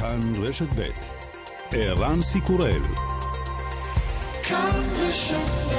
[0.00, 0.82] כאן רשת ב'
[1.72, 2.82] ערן סיקורל
[4.42, 5.78] כאן רשת ב'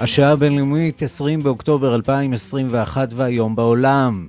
[0.00, 4.26] השעה הבינלאומית 20 באוקטובר 2021 והיום בעולם.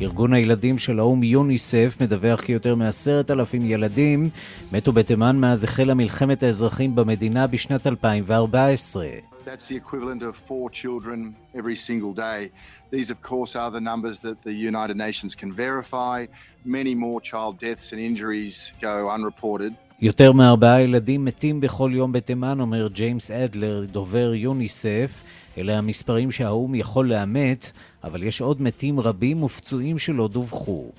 [0.00, 4.30] ארגון הילדים של האו"ם יוניסף מדווח כי יותר מעשרת אלפים ילדים
[4.72, 9.06] מתו בתימן מאז החלה מלחמת האזרחים במדינה בשנת 2014.
[9.44, 12.50] That's the equivalent of four children every single day.
[12.90, 16.18] These, of course, are the numbers that the United Nations can verify.
[16.64, 19.72] Many more child deaths and injuries go unreported.
[20.00, 25.22] יותר מארבעה ילדים מתים בכל יום בתימן, אומר ג'יימס אדלר, דובר יוניסף.
[25.58, 27.72] אלה המספרים שהאו"ם יכול לאמת,
[28.06, 30.90] אבל יש עוד מתים רבים ופצועים שלא דווחו.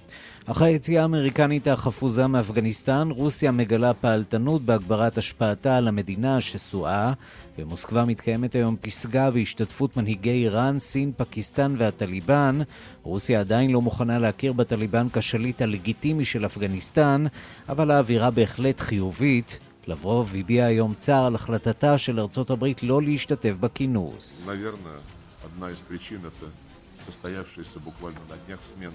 [0.45, 7.13] אחרי היציאה האמריקנית החפוזה מאפגניסטן, רוסיה מגלה פעלתנות בהגברת השפעתה על המדינה השסועה.
[7.57, 12.59] במוסקבה מתקיימת היום פסגה בהשתתפות מנהיגי איראן, סין, פקיסטן והטליבן.
[13.04, 17.26] רוסיה עדיין לא מוכנה להכיר בטליבן כשליט הלגיטימי של אפגניסטן,
[17.70, 19.60] אבל האווירה בהחלט חיובית.
[19.87, 24.48] לברוב הביע היום צער על החלטתה של ארצות הברית לא להשתתף בכינוס.
[27.07, 28.93] состоявшаяся буквально на днях смена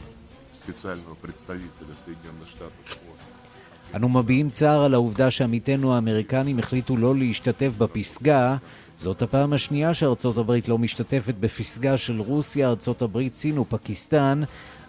[0.52, 2.98] специального представителя Соединенных Штатов
[3.95, 8.58] אנו מביעים צער על העובדה שעמיתינו האמריקנים החליטו לא להשתתף בפסגה.
[8.98, 14.42] זאת הפעם השנייה שארצות הברית לא משתתפת בפסגה של רוסיה, ארצות הברית, סין ופקיסטן.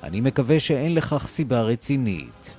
[0.03, 2.57] אני מקווה שאין לכך סיבה רצינית.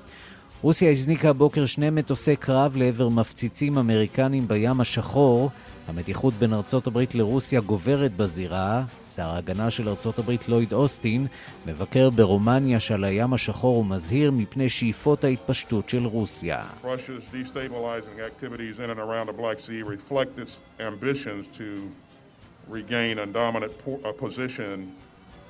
[0.61, 5.49] רוסיה הזניקה הבוקר שני מטוסי קרב לעבר מפציצים אמריקנים בים השחור.
[5.86, 8.84] המתיחות בין ארצות הברית לרוסיה גוברת בזירה.
[9.08, 11.26] שר ההגנה של ארצות הברית לויד אוסטין
[11.66, 16.62] מבקר ברומניה שעל הים השחור ומזהיר מפני שאיפות ההתפשטות של רוסיה.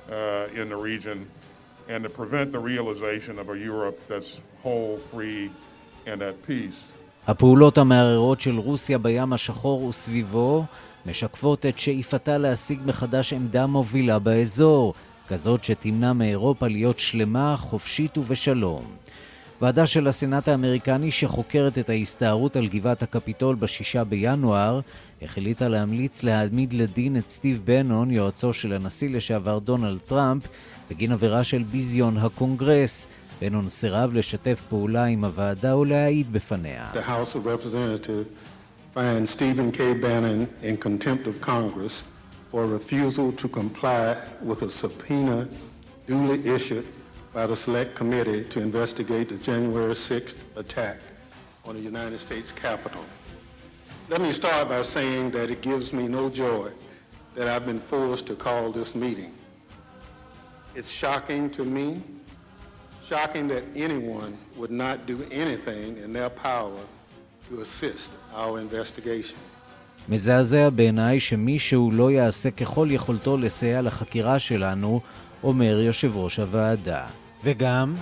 [0.09, 0.11] uh,
[1.87, 5.51] and to prevent the realization of a Europe that's whole, free,
[6.05, 6.79] and at peace.
[7.27, 10.65] הפעולות המערערות של רוסיה בים השחור וסביבו
[11.05, 14.93] משקפות את שאיפתה להשיג מחדש עמדה מובילה באזור,
[15.27, 18.83] כזאת שתמנע מאירופה להיות שלמה, חופשית ובשלום.
[19.61, 24.79] ועדה של הסנאט האמריקני שחוקרת את ההסתערות על גבעת הקפיטול בשישה בינואר,
[25.21, 30.43] החליטה להמליץ להעמיד לדין את סטיב בנון, יועצו של הנשיא לשעבר דונלד טראמפ,
[30.89, 33.07] בגין עבירה של ביזיון הקונגרס.
[33.44, 36.90] בנון סירב לשתף פעולה עם הוועדה ולהעיד בפניה.
[36.94, 38.28] The House of Representatives
[38.94, 39.94] finds Stephen K.
[39.94, 42.04] Bannon in contempt of Congress
[42.50, 45.48] for refusal to comply with a subpoena
[46.06, 46.86] duly issued
[47.32, 50.98] by the Select Committee to investigate the January 6th attack
[51.64, 53.04] on the United States Capitol.
[54.08, 56.70] Let me start by saying that it gives me no joy
[57.36, 59.32] that I've been forced to call this meeting.
[60.74, 62.02] It's shocking to me
[63.13, 66.81] Shocking that anyone would not do anything in their power
[67.47, 69.37] to assist our investigation.
[70.09, 75.01] מזעזע בעיניי שמישהו לא יעשה ככל יכולתו לסייע לחקירה שלנו,
[75.43, 77.05] אומר יושב ראש הוועדה.
[77.43, 77.95] וגם...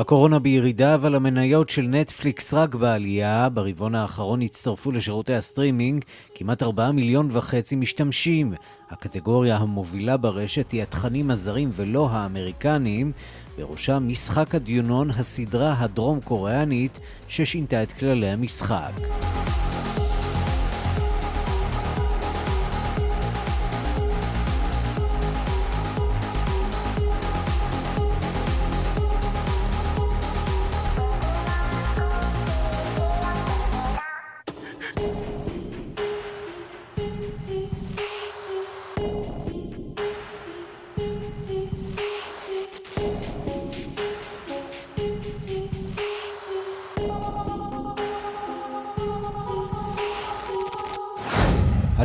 [0.00, 3.48] הקורונה בירידה, אבל המניות של נטפליקס רק בעלייה.
[3.48, 8.54] ברבעון האחרון הצטרפו לשירותי הסטרימינג כמעט 4 מיליון וחצי משתמשים.
[8.90, 13.12] הקטגוריה המובילה ברשת היא התכנים הזרים ולא האמריקניים,
[13.58, 18.92] בראשם משחק הדיונון, הסדרה הדרום-קוריאנית ששינתה את כללי המשחק.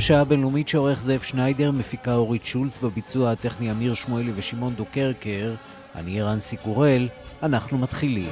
[0.06, 5.54] השעה הבינלאומית שעורך זאב שניידר, מפיקה אורית שולץ, בביצוע הטכני אמיר שמואלי ושמעון דוקרקר,
[5.96, 7.08] אני ערן סיקורל,
[7.44, 8.30] אנחנו מתחילים.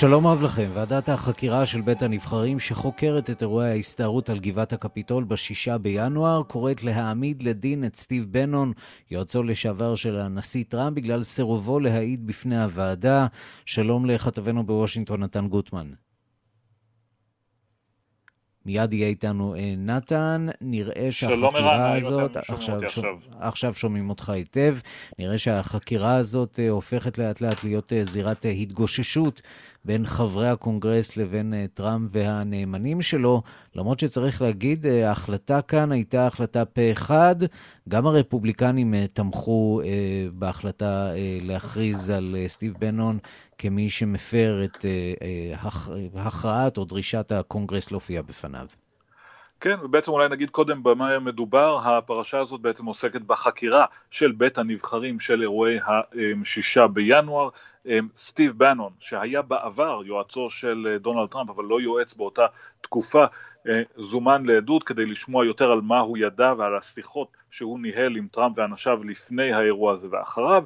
[0.00, 0.70] שלום רב לכם.
[0.74, 6.84] ועדת החקירה של בית הנבחרים שחוקרת את אירועי ההסתערות על גבעת הקפיטול בשישה בינואר קוראת
[6.84, 8.72] להעמיד לדין את סטיב בנון,
[9.10, 13.26] יועצו לשעבר של הנשיא טראמפ, בגלל סירובו להעיד בפני הוועדה.
[13.66, 15.88] שלום לכתבנו בוושינגטון, נתן גוטמן.
[18.68, 23.16] מיד יהיה איתנו אה, נתן, נראה שהחקירה הזאת, עכשיו, עכשיו.
[23.40, 24.76] עכשיו שומעים אותך היטב,
[25.18, 29.42] נראה שהחקירה הזאת אה, הופכת לאט לאט להיות אה, זירת התגוששות
[29.84, 33.42] בין חברי הקונגרס לבין טראמפ והנאמנים שלו,
[33.74, 37.36] למרות שצריך להגיד, ההחלטה כאן הייתה החלטה פה אחד,
[37.88, 39.80] גם הרפובליקנים תמכו
[40.32, 41.10] בהחלטה
[41.42, 43.18] להכריז על סטיב בנון
[43.58, 44.84] כמי שמפר את
[46.14, 48.66] הכרעת או דרישת הקונגרס להופיע בפניו.
[49.60, 55.20] כן, ובעצם אולי נגיד קודם במה מדובר, הפרשה הזאת בעצם עוסקת בחקירה של בית הנבחרים
[55.20, 57.48] של אירועי השישה בינואר.
[58.16, 62.46] סטיב בנון, שהיה בעבר יועצו של דונלד טראמפ, אבל לא יועץ באותה
[62.80, 63.24] תקופה,
[63.96, 68.58] זומן לעדות כדי לשמוע יותר על מה הוא ידע ועל השיחות שהוא ניהל עם טראמפ
[68.58, 70.64] ואנשיו לפני האירוע הזה ואחריו,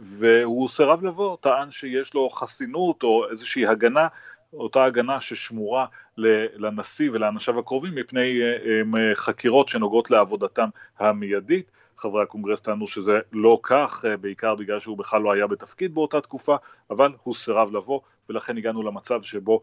[0.00, 4.08] והוא סירב לבוא, טען שיש לו חסינות או איזושהי הגנה
[4.52, 5.86] אותה הגנה ששמורה
[6.56, 10.68] לנשיא ולאנשיו הקרובים מפני אה, אה, חקירות שנוגעות לעבודתם
[10.98, 11.70] המיידית.
[11.98, 16.20] חברי הקונגרס טענו שזה לא כך, אה, בעיקר בגלל שהוא בכלל לא היה בתפקיד באותה
[16.20, 16.56] תקופה,
[16.90, 19.60] אבל הוא סירב לבוא, ולכן הגענו למצב שבו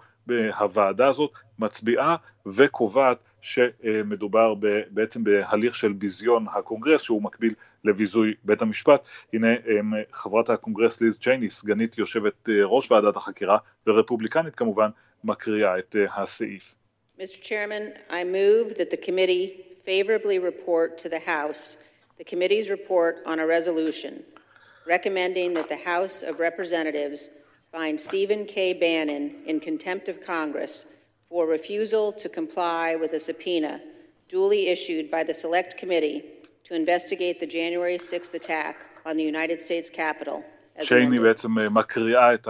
[0.59, 2.15] הוועדה הזאת מצביעה
[2.45, 4.53] וקובעת שמדובר
[4.89, 9.07] בעצם בהליך של ביזיון הקונגרס, שהוא מקביל לביזוי בית המשפט.
[9.33, 9.47] הנה
[10.11, 13.57] חברת הקונגרס ליז צ'ייני, סגנית יושבת ראש ועדת החקירה,
[13.87, 14.89] ורפובליקנית כמובן,
[15.24, 16.74] מקריאה את הסעיף.
[17.18, 17.40] Mr.
[17.42, 21.76] Chairman, I move that the committee favorably report to the House
[22.18, 24.22] the committee's report on a resolution
[24.86, 27.30] recommending that the House of Representatives
[27.70, 28.72] find Stephen K.
[28.72, 30.86] Bannon in contempt of Congress
[31.28, 33.80] for refusal to comply with a subpoena
[34.28, 36.24] duly issued by the Select Committee
[36.64, 40.44] to investigate the January 6th attack on the United States Capitol.
[40.80, 42.48] צ'ייני בעצם מקריאה את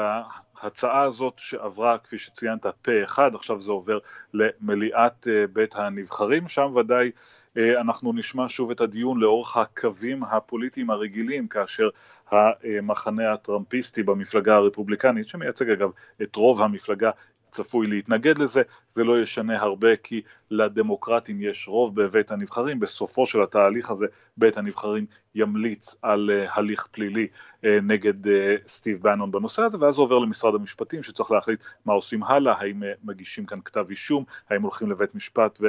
[0.62, 4.00] ההצעה הזאת שעברה, כפי שציינת, פה אחד, עכשיו זה עובר
[4.34, 7.12] למליאת בית הנבחרים, שם ודאי
[7.58, 11.90] אה, אנחנו נשמע שוב את הדיון לאורך הקווים הפוליטיים הרגילים, כאשר
[12.32, 15.90] המחנה הטראמפיסטי במפלגה הרפובליקנית, שמייצג אגב
[16.22, 17.12] את רוב המפלגה,
[17.52, 20.22] צפוי להתנגד לזה, זה לא ישנה הרבה כי
[20.52, 24.06] לדמוקרטים יש רוב בבית הנבחרים, בסופו של התהליך הזה
[24.38, 25.06] בית הנבחרים
[25.36, 27.28] ימליץ על uh, הליך פלילי
[27.64, 28.30] נגד uh,
[28.68, 32.84] סטיב בנון בנושא הזה, ואז הוא עובר למשרד המשפטים שצריך להחליט מה עושים הלאה, האם
[32.84, 35.60] uh, מגישים כאן כתב אישום, האם הולכים לבית משפט,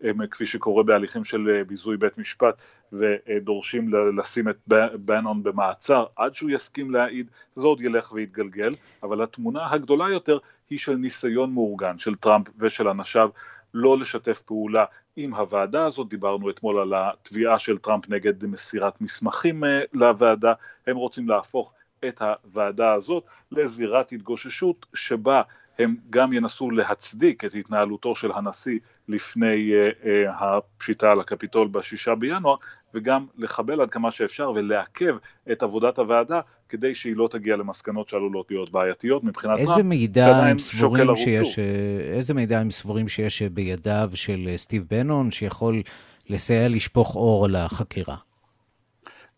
[0.00, 2.54] וכפי שקורה בהליכים של ביזוי בית משפט,
[2.92, 4.56] ודורשים לשים את
[4.94, 8.70] בנון במעצר עד שהוא יסכים להעיד, זה עוד ילך ויתגלגל,
[9.02, 10.38] אבל התמונה הגדולה יותר
[10.70, 13.30] היא של ניסיון מאורגן של טראמפ ושל אנשיו
[13.74, 14.84] לא לשתף פעולה
[15.16, 20.52] עם הוועדה הזאת, דיברנו אתמול על התביעה של טראמפ נגד מסירת מסמכים אה, לוועדה,
[20.86, 21.74] הם רוצים להפוך
[22.08, 25.42] את הוועדה הזאת לזירת התגוששות שבה
[25.78, 28.78] הם גם ינסו להצדיק את התנהלותו של הנשיא
[29.08, 32.56] לפני uh, uh, הפשיטה על הקפיטול בשישה בינואר,
[32.94, 35.16] וגם לחבל עד כמה שאפשר ולעכב
[35.52, 40.58] את עבודת הוועדה כדי שהיא לא תגיע למסקנות שעלולות להיות בעייתיות מבחינת איזה מידע הם
[40.58, 41.64] סבורים שיש, אה,
[42.12, 45.82] איזה מידע הם סבורים שיש בידיו של סטיב בנון שיכול
[46.28, 48.16] לסייע לשפוך אור על החקירה?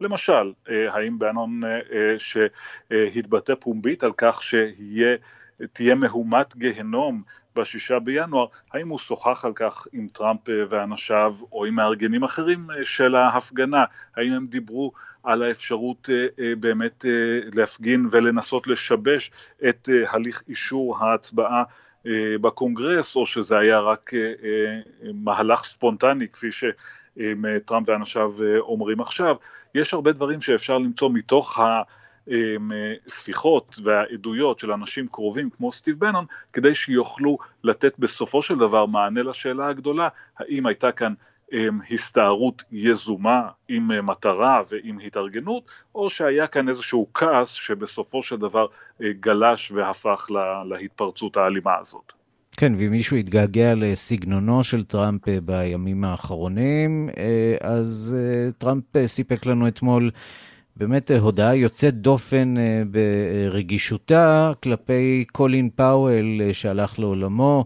[0.01, 1.61] למשל, האם בנון
[2.19, 5.17] שהתבטא פומבית על כך שיהיה
[5.73, 7.23] תהיה מהומת גיהנום
[7.57, 12.71] בשישה בינואר, האם הוא שוחח על כך עם טראמפ אה, ואנשיו או עם מארגנים אחרים
[12.71, 13.85] אה, של ההפגנה,
[14.17, 17.05] האם הם דיברו על האפשרות אה, באמת
[17.55, 19.31] להפגין ולנסות לשבש
[19.69, 21.63] את הליך אישור ההצבעה
[22.41, 24.11] בקונגרס, או שזה היה רק
[25.15, 26.65] מהלך ספונטני כפי ש...
[27.65, 29.37] טראמפ ואנשיו אומרים עכשיו,
[29.75, 31.83] יש הרבה דברים שאפשר למצוא מתוך ה...
[33.09, 39.23] שיחות והעדויות של אנשים קרובים כמו סטיב בנון, כדי שיוכלו לתת בסופו של דבר מענה
[39.23, 40.09] לשאלה הגדולה,
[40.39, 41.15] האם הייתה כאן
[41.91, 45.63] הסתערות יזומה עם אה, מטרה ועם התארגנות,
[45.95, 48.67] או שהיה כאן איזשהו כעס שבסופו של דבר
[49.03, 50.27] אה, גלש והפך
[50.69, 52.13] להתפרצות האלימה הזאת.
[52.57, 57.09] כן, ואם מישהו יתגעגע לסגנונו של טראמפ אה, בימים האחרונים,
[57.61, 58.17] אז
[58.59, 60.11] טראמפ סיפק לנו אתמול
[60.77, 62.55] באמת הודעה יוצאת דופן
[62.91, 67.65] ברגישותה כלפי קולין פאוול שהלך לעולמו.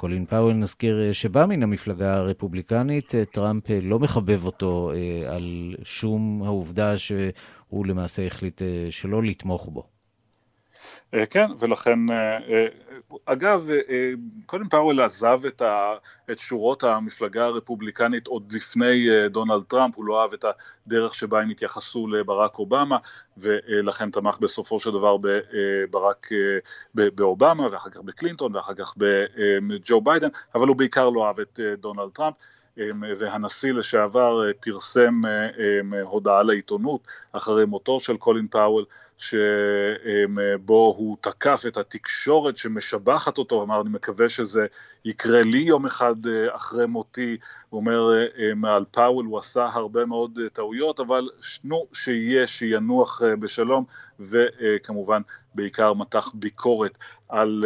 [0.00, 4.92] קולין פאוול, נזכיר, שבא מן המפלגה הרפובליקנית, טראמפ לא מחבב אותו
[5.28, 9.86] על שום העובדה שהוא למעשה החליט שלא לתמוך בו.
[11.30, 11.98] כן, ולכן,
[13.24, 13.68] אגב,
[14.46, 15.94] קודם פאוול עזב את, ה,
[16.30, 20.44] את שורות המפלגה הרפובליקנית עוד לפני דונלד טראמפ, הוא לא אהב את
[20.86, 22.98] הדרך שבה הם התייחסו לברק אובמה,
[23.38, 26.28] ולכן תמך בסופו של דבר בברק,
[26.94, 32.10] באובמה, ואחר כך בקלינטון, ואחר כך בג'ו ביידן, אבל הוא בעיקר לא אהב את דונלד
[32.12, 32.34] טראמפ.
[33.18, 35.20] והנשיא לשעבר פרסם
[36.04, 38.84] הודעה לעיתונות אחרי מותו של קולין פאוול
[39.20, 44.66] שבו הוא תקף את התקשורת שמשבחת אותו, אמר אני מקווה שזה
[45.04, 47.36] יקרה לי יום אחד אה, אחרי מותי,
[47.68, 48.12] הוא אומר
[48.66, 51.28] אה, על פאוול הוא עשה הרבה מאוד אה, טעויות, אבל
[51.64, 53.84] נו שיהיה, שינוח בשלום,
[54.20, 55.22] וכמובן
[55.54, 57.64] בעיקר מתח ביקורת על,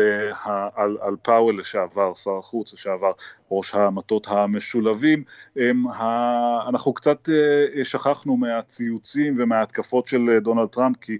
[0.75, 3.13] על, על פאוול לשעבר, שר החוץ לשעבר,
[3.51, 5.25] ראש המטות המשולבים.
[6.69, 7.29] אנחנו קצת
[7.85, 11.19] שכחנו מהציוצים ומההתקפות של דונלד טראמפ, כי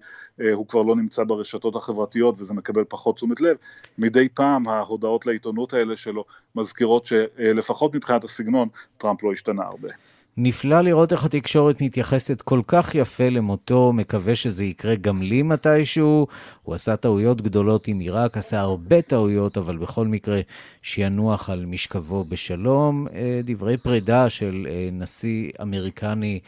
[0.53, 3.57] הוא כבר לא נמצא ברשתות החברתיות וזה מקבל פחות תשומת לב.
[3.99, 8.69] מדי פעם ההודעות לעיתונות האלה שלו מזכירות שלפחות מבחינת הסגנון,
[8.99, 9.89] טראמפ לא השתנה הרבה.
[10.37, 16.27] נפלא לראות איך התקשורת מתייחסת כל כך יפה למותו, מקווה שזה יקרה גם לי מתישהו.
[16.63, 20.41] הוא עשה טעויות גדולות עם עיראק, עשה הרבה טעויות, אבל בכל מקרה
[20.83, 23.07] שינוח על משכבו בשלום.
[23.15, 26.41] אה, דברי פרידה של אה, נשיא אמריקני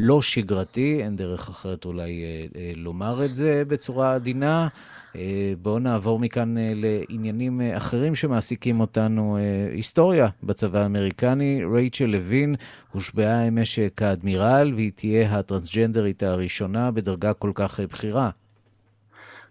[0.00, 2.24] לא שגרתי, אין דרך אחרת אולי
[2.56, 4.68] אה, לומר את זה בצורה עדינה.
[5.16, 9.38] אה, בואו נעבור מכאן אה, לעניינים אה, אחרים שמעסיקים אותנו.
[9.72, 12.54] היסטוריה בצבא האמריקני, רייצ'ל לוין
[12.92, 18.30] הושבעה אמש כאדמירל, והיא תהיה הטרנסג'נדרית הראשונה בדרגה כל כך בכירה.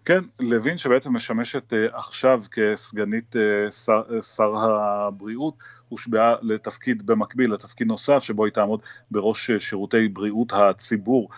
[0.04, 3.36] כן, לוין שבעצם משמשת עכשיו כסגנית
[3.84, 4.02] שר,
[4.36, 5.54] שר הבריאות,
[5.88, 8.80] הושבעה לתפקיד במקביל, לתפקיד נוסף שבו היא תעמוד
[9.10, 11.28] בראש שירותי בריאות הציבור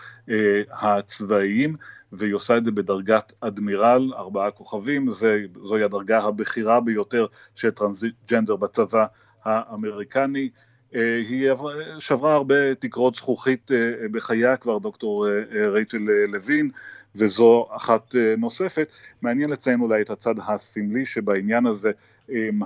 [0.71, 1.75] הצבאיים.
[2.11, 8.55] והיא עושה את זה בדרגת אדמירל, ארבעה כוכבים, זה, זוהי הדרגה הבכירה ביותר של טרנסג'נדר
[8.55, 9.05] בצבא
[9.43, 10.49] האמריקני.
[10.95, 11.51] אה, היא
[11.99, 16.69] שברה הרבה תקרות זכוכית אה, בחייה כבר, דוקטור אה, רייצ'ל לוין,
[17.15, 18.91] וזו אחת נוספת.
[19.21, 21.91] מעניין לציין אולי את הצד הסמלי שבעניין הזה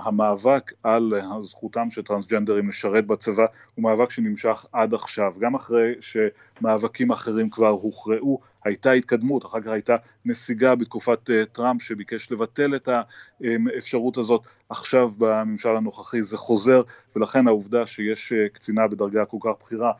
[0.02, 7.10] המאבק על זכותם של טרנסג'נדרים לשרת בצבא הוא מאבק שנמשך עד עכשיו, גם אחרי שמאבקים
[7.10, 12.88] אחרים כבר הוכרעו, הייתה התקדמות, אחר כך הייתה נסיגה בתקופת אה, טראמפ שביקש לבטל את
[12.88, 16.82] האפשרות הזאת, עכשיו בממשל הנוכחי זה חוזר,
[17.16, 19.92] ולכן העובדה שיש אה, קצינה בדרגה כל כך בכירה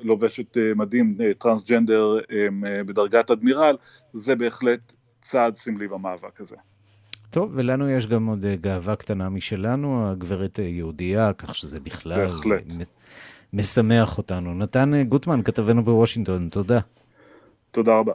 [0.00, 2.18] לובשת אה, מדים טרנסג'נדר
[2.86, 3.76] בדרגת אדמירל,
[4.12, 6.56] זה בהחלט צעד סמלי במאבק הזה.
[7.30, 12.26] טוב, ולנו יש גם עוד אה, גאווה קטנה משלנו, הגברת אה, יהודייה, כך שזה בכלל...
[12.26, 12.62] בהחלט.
[13.52, 14.54] משמח אותנו.
[14.54, 16.80] נתן אה, גוטמן, כתבנו בוושינגטון, תודה.
[17.70, 18.12] תודה רבה.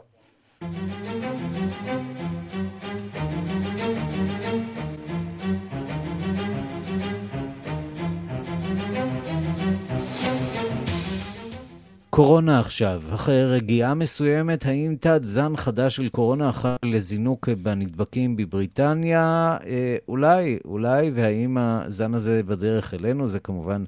[12.14, 19.56] קורונה עכשיו, אחרי רגיעה מסוימת, האם תת זן חדש של קורונה אחר לזינוק בנדבקים בבריטניה?
[19.66, 23.28] אה, אולי, אולי, והאם הזן הזה בדרך אלינו?
[23.28, 23.84] זה כמובן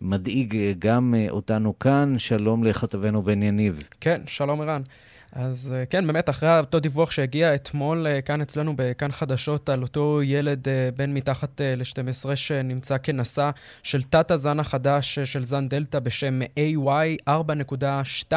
[0.00, 2.18] מדאיג גם אותנו כאן.
[2.18, 3.82] שלום לכתבנו בן יניב.
[4.00, 4.82] כן, שלום ערן.
[5.34, 9.82] אז אה, כן, באמת, אחרי אותו דיווח שהגיע אתמול אה, כאן אצלנו בכאן חדשות על
[9.82, 13.50] אותו ילד אה, בן מתחת ל-12 שנמצא כנשא
[13.82, 18.34] של תת-הזן החדש של זן דלתא בשם AY 4.2.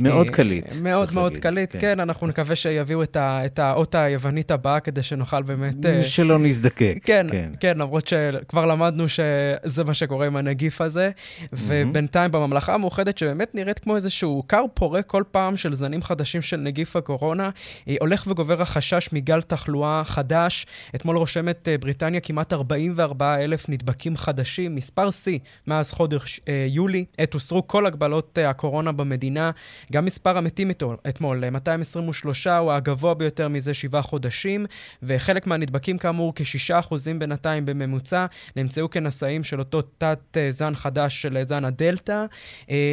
[0.00, 0.72] מאוד קליט.
[0.82, 1.78] מאוד מאוד להגיד, קליט, כן.
[1.80, 5.74] כן, אנחנו נקווה שיביאו את, ה, את האות היוונית הבאה כדי שנוכל באמת...
[6.02, 6.98] שלא נזדקק.
[7.02, 11.10] כן, כן, כן, למרות שכבר למדנו שזה מה שקורה עם הנגיף הזה.
[11.52, 16.56] ובינתיים בממלכה המאוחדת, שבאמת נראית כמו איזשהו כר פורה כל פעם של זנים חדשים של
[16.56, 17.50] נגיף הקורונה,
[17.88, 20.66] אה, הולך וגובר החשש מגל תחלואה חדש.
[20.94, 27.04] אתמול רושמת אה, בריטניה כמעט 44 אלף נדבקים חדשים, מספר שיא מאז חודש אה, יולי.
[27.18, 29.50] עת הוסרו כל הגבלות הקורונה במדינה.
[29.92, 30.70] גם מספר המתים
[31.08, 34.66] אתמול, 223, הוא הגבוה ביותר מזה שבעה חודשים,
[35.02, 42.24] וחלק מהנדבקים כאמור, כ-6% בינתיים בממוצע, נמצאו כנשאים של אותו תת-זן חדש של זן הדלתא.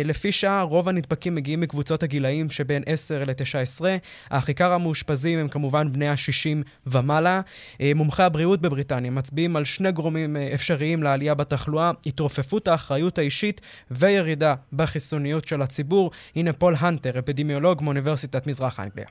[0.06, 3.86] לפי שעה, רוב הנדבקים מגיעים מקבוצות הגילאים שבין 10 10 ל-19.
[4.30, 7.42] אך המאושפזים הם כמובן בני ה-60 ומעלה.
[7.82, 13.62] אה, מומחי הבריאות בבריטניה מצביעים על שני גורמים אה, אפשריים לעלייה בתחלואה, התרופפות האחריות האישית
[13.92, 16.12] וירידה בחיסוניות של הציבור.
[16.36, 19.06] הנה פול הנטר, אפידמיולוג מאוניברסיטת מזרח אנגליה.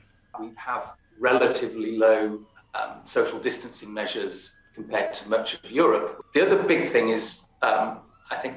[2.75, 2.93] Um,
[4.75, 6.07] compared to much of Europe.
[6.33, 7.25] The other big thing is,
[7.61, 7.87] um,
[8.33, 8.55] I think,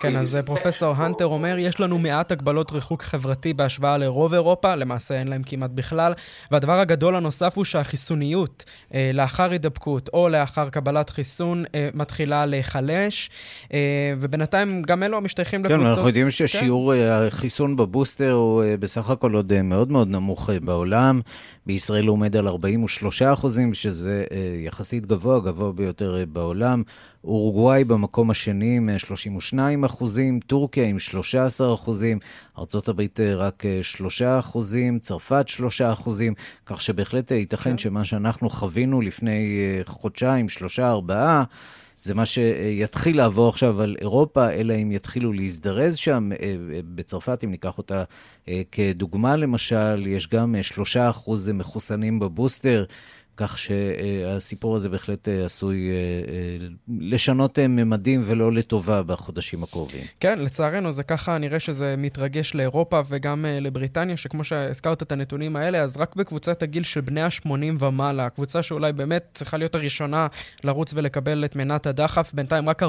[0.00, 4.74] כן, אז אה, פרופסור הנטר אומר, יש לנו מעט הגבלות ריחוק חברתי בהשוואה לרוב אירופה,
[4.74, 6.12] למעשה אין להם כמעט בכלל,
[6.50, 8.64] והדבר הגדול הנוסף הוא שהחיסוניות
[8.94, 13.30] אה, לאחר הידבקות או לאחר קבלת חיסון אה, מתחילה להיחלש,
[13.72, 13.78] אה,
[14.20, 15.82] ובינתיים גם אלו המשתייכים לקבוצות...
[15.82, 16.30] כן, אנחנו יודעים כן.
[16.30, 17.00] ששיעור כן.
[17.10, 21.20] החיסון בבוסטר הוא אה, בסך הכל עוד אה, מאוד מאוד נמוך אה, בעולם.
[21.68, 24.36] בישראל הוא עומד על 43 אחוזים, שזה אה,
[24.66, 26.82] יחסית גבוה, גבוה ביותר אה, בעולם.
[27.24, 32.18] אורוגוואי במקום השני עם 32 אחוזים, טורקיה עם 13 אחוזים,
[32.58, 36.34] ארה"ב אה, רק 3 אחוזים, צרפת 3 אחוזים,
[36.66, 37.78] כך שבהחלט ייתכן כן.
[37.78, 41.44] שמה שאנחנו חווינו לפני חודשיים, שלושה, ארבעה,
[42.00, 46.32] זה מה שיתחיל לעבור עכשיו על אירופה, אלא אם יתחילו להזדרז שם.
[46.32, 48.04] אה, אה, בצרפת, אם ניקח אותה
[48.48, 50.54] אה, כדוגמה למשל, יש גם
[50.96, 52.84] 3% מחוסנים בבוסטר.
[53.38, 56.66] כך שהסיפור הזה בהחלט אה, עשוי אה, אה,
[57.00, 60.00] לשנות ממדים ולא לטובה בחודשים הקרובים.
[60.20, 65.80] כן, לצערנו זה ככה, נראה שזה מתרגש לאירופה וגם לבריטניה, שכמו שהזכרת את הנתונים האלה,
[65.82, 70.26] אז רק בקבוצת הגיל של בני ה-80 ומעלה, הקבוצה שאולי באמת צריכה להיות הראשונה
[70.64, 72.86] לרוץ ולקבל את מנת הדחף, בינתיים רק 46%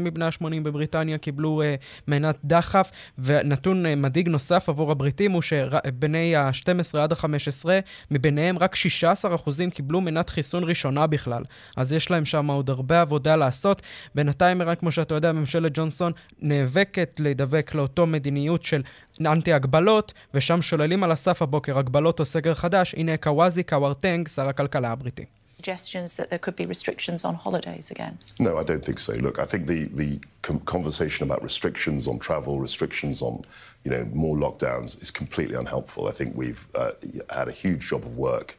[0.00, 1.62] מבני ה-80 בבריטניה קיבלו
[2.08, 7.68] מנת דחף, ונתון מדאיג נוסף עבור הבריטים הוא שבני ה-12 עד ה-15,
[8.10, 11.42] מביניהם רק 16 אחוזים קיבלו מנת חיסון ראשונה בכלל.
[11.76, 13.82] אז יש להם שם עוד הרבה עבודה לעשות.
[14.14, 18.82] בינתיים, רק כמו שאתה יודע, ממשלת ג'ונסון נאבקת להידבק לאותו מדיניות של
[19.20, 22.94] אנטי-הגבלות, ושם שוללים על הסף הבוקר הגבלות או סגר חדש.
[22.94, 25.24] הנה קוואזי קווארטנג, שר הכלכלה הבריטי.
[25.66, 28.18] suggestions that there could be restrictions on holidays again?
[28.38, 29.14] No, I don't think so.
[29.14, 33.42] Look, I think the, the conversation about restrictions on travel, restrictions on
[33.84, 36.06] you know more lockdowns is completely unhelpful.
[36.08, 36.92] I think we've uh,
[37.30, 38.58] had a huge job of work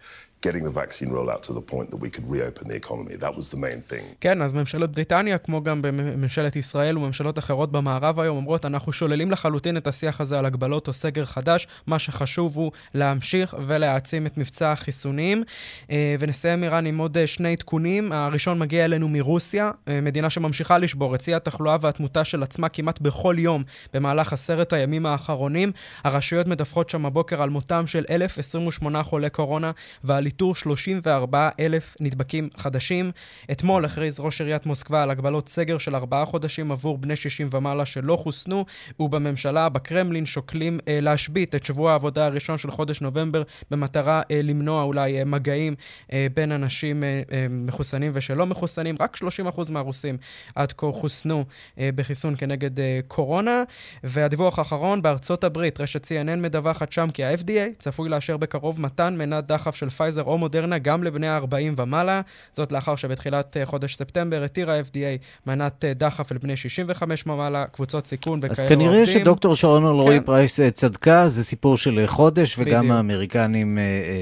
[4.21, 9.31] כן, אז ממשלות בריטניה, כמו גם בממשלת ישראל וממשלות אחרות במערב היום, אומרות, אנחנו שוללים
[9.31, 11.67] לחלוטין את השיח הזה על הגבלות או סגר חדש.
[11.87, 15.43] מה שחשוב הוא להמשיך ולהעצים את מבצע החיסונים.
[15.91, 18.11] אה, ונסיים איראן עם עוד אה, שני עדכונים.
[18.11, 22.99] הראשון מגיע אלינו מרוסיה, אה, מדינה שממשיכה לשבור את שיא התחלואה והתמותה של עצמה כמעט
[22.99, 23.63] בכל יום
[23.93, 25.71] במהלך עשרת הימים האחרונים.
[26.03, 29.71] הרשויות מדווחות שם הבוקר על מותם של 1,028 חולי קורונה
[30.03, 33.11] ועל איתור 34 אלף נדבקים חדשים.
[33.51, 37.85] אתמול הכריז ראש עיריית מוסקבה על הגבלות סגר של ארבעה חודשים עבור בני 60 ומעלה
[37.85, 38.65] שלא חוסנו,
[38.99, 44.83] ובממשלה, בקרמלין, שוקלים אה, להשבית את שבוע העבודה הראשון של חודש נובמבר במטרה אה, למנוע
[44.83, 45.75] אולי אה, מגעים
[46.13, 48.95] אה, בין אנשים אה, אה, מחוסנים ושלא מחוסנים.
[48.99, 50.17] רק 30% מהרוסים
[50.55, 51.45] עד כה חוסנו
[51.79, 53.63] אה, בחיסון כנגד אה, קורונה.
[54.03, 59.47] והדיווח האחרון, בארצות הברית, רשת CNN מדווחת שם כי ה-FDA צפוי לאשר בקרוב מתן מנת
[59.47, 62.21] דחף של פייזר פייזר או מודרנה גם לבני ה-40 ומעלה,
[62.53, 68.07] זאת לאחר שבתחילת אה, חודש ספטמבר התירה ה-FDA מנת אה, דחף לבני 65 ומעלה, קבוצות
[68.07, 68.65] סיכון וכאלה עובדים.
[68.65, 69.19] אז כנראה עובדים.
[69.19, 70.25] שדוקטור שרון אלרועי כן.
[70.25, 72.95] פרייס אה, צדקה, זה סיפור של חודש, וגם בדיוק.
[72.95, 73.77] האמריקנים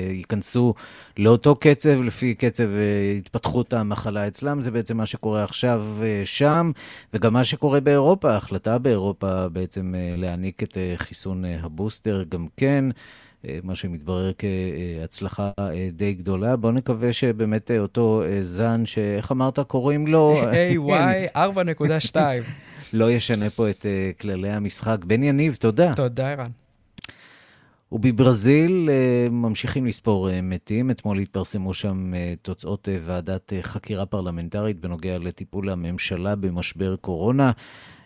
[0.10, 0.74] ייכנסו
[1.18, 2.68] לאותו קצב, לפי קצב
[3.18, 5.86] התפתחות המחלה אצלם, זה בעצם מה שקורה עכשיו
[6.24, 6.72] שם,
[7.14, 12.86] וגם מה שקורה באירופה, ההחלטה באירופה בעצם להעניק את חיסון הבוסטר גם כן.
[13.48, 16.56] אה, מה שמתברר כהצלחה אה, די גדולה.
[16.56, 20.42] בואו נקווה שבאמת אה, אותו זן, שאיך אמרת, קוראים לו?
[21.34, 22.16] AY 4.2.
[22.94, 23.86] לא ישנה פה את
[24.20, 25.06] כללי המשחק.
[25.06, 25.94] בן יניב, תודה.
[25.94, 26.52] תודה, ערן.
[27.92, 28.90] ובברזיל
[29.32, 30.92] ממשיכים לספור מתים.
[30.92, 37.52] אתמול התפרסמו שם תוצאות ועדת חקירה פרלמנטרית בנוגע לטיפול הממשלה במשבר קורונה.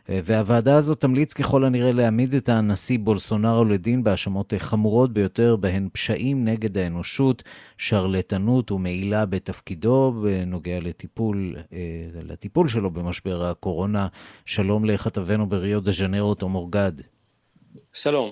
[0.10, 6.46] והוועדה הזאת תמליץ ככל הנראה להעמיד את הנשיא בולסונארו לדין בהאשמות חמורות ביותר, בהן פשעים
[6.46, 7.44] נגד האנושות,
[7.78, 11.78] שרלטנות ומעילה בתפקידו בנוגע לטיפול, אה,
[12.24, 14.08] לטיפול שלו במשבר הקורונה.
[14.46, 16.92] שלום לכתבנו בריו דה ז'נרו, תומר גד.
[17.94, 18.32] שלום.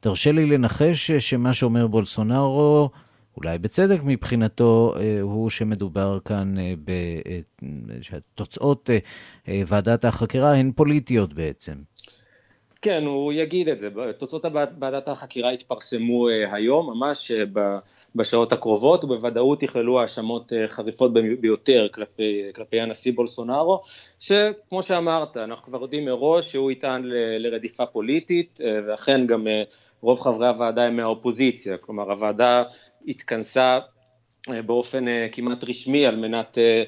[0.00, 2.90] תרשה לי לנחש שמה שאומר בולסונארו
[3.36, 6.74] אולי בצדק מבחינתו, אה, הוא שמדובר כאן אה,
[7.62, 8.90] בתוצאות
[9.48, 11.74] אה, ועדת החקירה הן פוליטיות בעצם.
[12.82, 13.88] כן, הוא יגיד את זה.
[14.18, 14.44] תוצאות
[14.80, 17.32] ועדת החקירה יתפרסמו היום, ממש
[18.14, 23.80] בשעות הקרובות, ובוודאות יכללו האשמות חריפות ביותר כלפי, כלפי הנשיא בולסונארו,
[24.20, 27.02] שכמו שאמרת, אנחנו כבר יודעים מראש שהוא יטען
[27.38, 29.46] לרדיפה פוליטית, ואכן גם
[30.00, 32.62] רוב חברי הוועדה הם מהאופוזיציה, כלומר הוועדה
[33.08, 33.78] התכנסה
[34.48, 36.82] אה, באופן אה, כמעט רשמי על מנת, אה,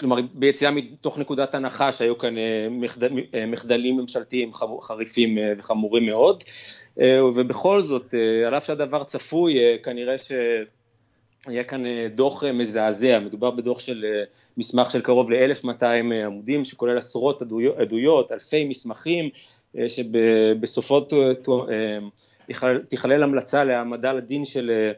[0.00, 2.34] כלומר ביציאה מתוך נקודת הנחה שהיו כאן
[2.70, 3.12] מחדל,
[3.46, 4.50] מחדלים ממשלתיים
[4.82, 6.44] חריפים וחמורים מאוד.
[7.36, 8.14] ובכל זאת,
[8.46, 10.14] על אף שהדבר צפוי, כנראה
[11.46, 11.82] היה כאן
[12.14, 14.22] דוח מזעזע, מדובר בדוח של
[14.56, 15.84] מסמך של קרוב ל-1200
[16.26, 17.42] עמודים שכולל עשרות
[17.78, 19.28] עדויות, אלפי מסמכים
[19.88, 21.00] שבסופו
[22.88, 24.92] תיכלל המלצה להעמדה לדין של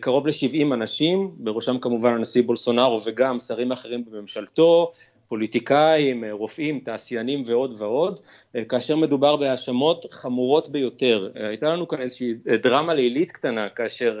[0.00, 4.92] קרוב ל-70 אנשים, בראשם כמובן הנשיא בולסונארו וגם שרים אחרים בממשלתו,
[5.28, 8.20] פוליטיקאים, רופאים, תעשיינים ועוד ועוד,
[8.68, 11.30] כאשר מדובר בהאשמות חמורות ביותר.
[11.34, 14.20] הייתה לנו כאן איזושהי דרמה לילית קטנה, כאשר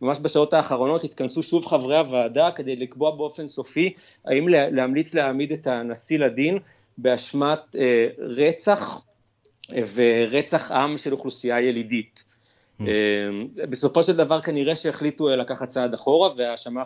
[0.00, 3.92] ממש בשעות האחרונות התכנסו שוב חברי הוועדה כדי לקבוע באופן סופי
[4.24, 6.58] האם להמליץ להעמיד את הנשיא לדין
[6.98, 7.76] באשמת
[8.18, 9.00] רצח
[9.94, 12.24] ורצח עם של אוכלוסייה ילידית.
[12.80, 12.84] Mm.
[13.56, 16.82] בסופו של דבר כנראה שהחליטו לקחת צעד אחורה וההאשמה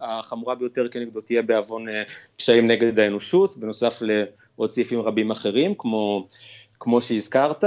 [0.00, 1.86] החמורה ביותר כנגדו תהיה בעוון
[2.36, 6.28] פשעים נגד האנושות, בנוסף לעוד סעיפים רבים אחרים כמו,
[6.80, 7.64] כמו שהזכרת.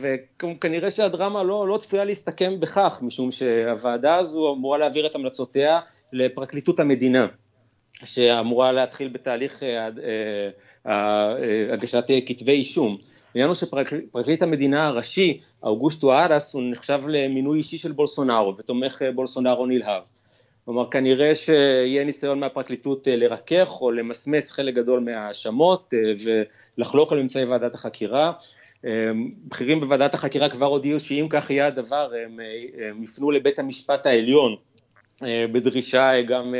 [0.00, 5.80] וכנראה שהדרמה לא, לא צפויה להסתכם בכך, משום שהוועדה הזו אמורה להעביר את המלצותיה
[6.12, 7.26] לפרקליטות המדינה,
[8.04, 9.62] שאמורה להתחיל בתהליך
[10.84, 12.98] הגשת כתבי אישום.
[13.34, 19.66] העניין הוא שפרקליט המדינה הראשי, אוגוסטו ארס, הוא נחשב למינוי אישי של בולסונארו ותומך בולסונארו
[19.66, 20.02] נלהב.
[20.64, 25.94] כלומר כנראה שיהיה ניסיון מהפרקליטות לרכך או למסמס חלק גדול מההאשמות
[26.78, 28.32] ולחלוק על ממצאי ועדת החקירה.
[29.48, 32.40] בכירים בוועדת החקירה כבר הודיעו שאם כך יהיה הדבר הם,
[32.88, 34.56] הם יפנו לבית המשפט העליון
[35.22, 36.54] בדרישה גם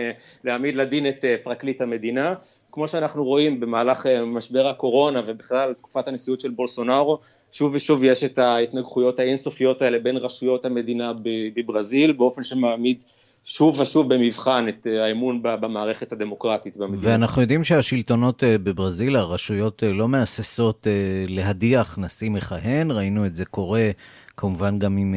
[0.45, 2.35] להעמיד לדין את פרקליט המדינה
[2.73, 7.19] כמו שאנחנו רואים במהלך אה, משבר הקורונה ובכלל תקופת הנשיאות של בולסונארו,
[7.53, 11.13] שוב ושוב יש את ההתנגחויות האינסופיות האלה בין רשויות המדינה
[11.55, 13.03] בברזיל, באופן שמעמיד
[13.45, 17.13] שוב ושוב במבחן את אה, האמון במערכת הדמוקרטית במדינה.
[17.13, 20.87] ואנחנו יודעים שהשלטונות אה, בברזיל, הרשויות לא מהססות
[21.29, 23.91] להדיח נשיא מכהן, ראינו את זה קורה
[24.37, 25.15] כמובן גם עם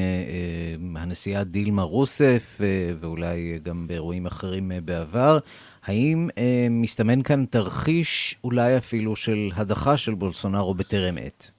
[0.97, 2.61] הנשיאה דילמה רוסף,
[2.99, 5.39] ואולי גם באירועים אחרים בעבר.
[5.85, 11.51] האם אה, מסתמן כאן תרחיש אולי אפילו של הדחה של בולסונארו בטרם עת?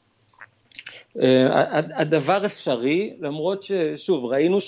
[1.22, 4.58] אה, הדבר אפשרי, למרות ששוב, ראינו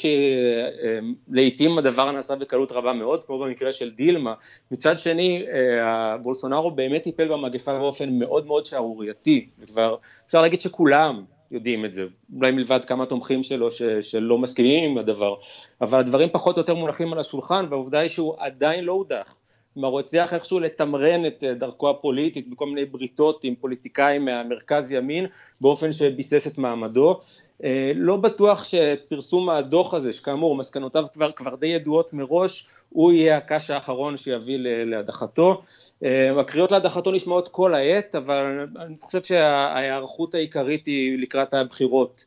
[1.28, 4.34] שלעיתים הדבר נעשה בקלות רבה מאוד, כמו במקרה של דילמה.
[4.70, 9.96] מצד שני, אה, בולסונארו באמת טיפל במגפה באופן מאוד מאוד שערורייתי, וכבר
[10.26, 12.06] אפשר להגיד שכולם יודעים את זה,
[12.36, 15.34] אולי מלבד כמה תומכים שלו ש, שלא מסכימים עם הדבר,
[15.80, 19.34] אבל הדברים פחות או יותר מונחים על השולחן, והעובדה היא שהוא עדיין לא הודח.
[19.74, 24.92] כלומר הוא הצליח איכשהו לתמרן את אה, דרכו הפוליטית בכל מיני בריתות עם פוליטיקאים מהמרכז
[24.92, 25.26] ימין
[25.60, 27.20] באופן שביסס את מעמדו.
[27.64, 33.36] אה, לא בטוח שפרסום הדוח הזה, שכאמור מסקנותיו כבר, כבר די ידועות מראש, הוא יהיה
[33.36, 35.62] הקש האחרון שיביא להדחתו.
[36.04, 42.24] אה, הקריאות להדחתו נשמעות כל העת, אבל אני חושב שההיערכות העיקרית היא לקראת הבחירות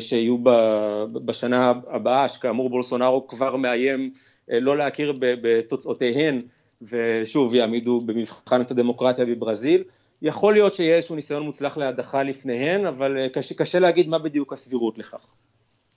[0.00, 0.36] שיהיו
[1.12, 4.12] בשנה הבאה, שכאמור בולסונארו כבר מאיים
[4.48, 6.38] לא להכיר בתוצאותיהן
[6.82, 9.82] ושוב יעמידו במבחן את הדמוקרטיה בברזיל.
[10.22, 14.52] יכול להיות שיהיה איזשהו ניסיון מוצלח להדחה לפניהן, אבל אה, קשה, קשה להגיד מה בדיוק
[14.52, 15.26] הסבירות לכך.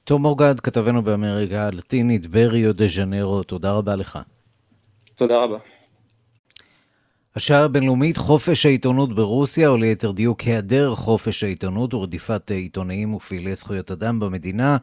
[0.03, 4.19] תום אורגד, כתבנו באמריקה הלטינית בריו דה ז'נרו, תודה רבה לך.
[5.15, 5.57] תודה רבה.
[7.35, 13.91] השעה הבינלאומית חופש העיתונות ברוסיה, או ליתר דיוק היעדר חופש העיתונות ורדיפת עיתונאים ופעילי זכויות
[13.91, 14.77] אדם במדינה,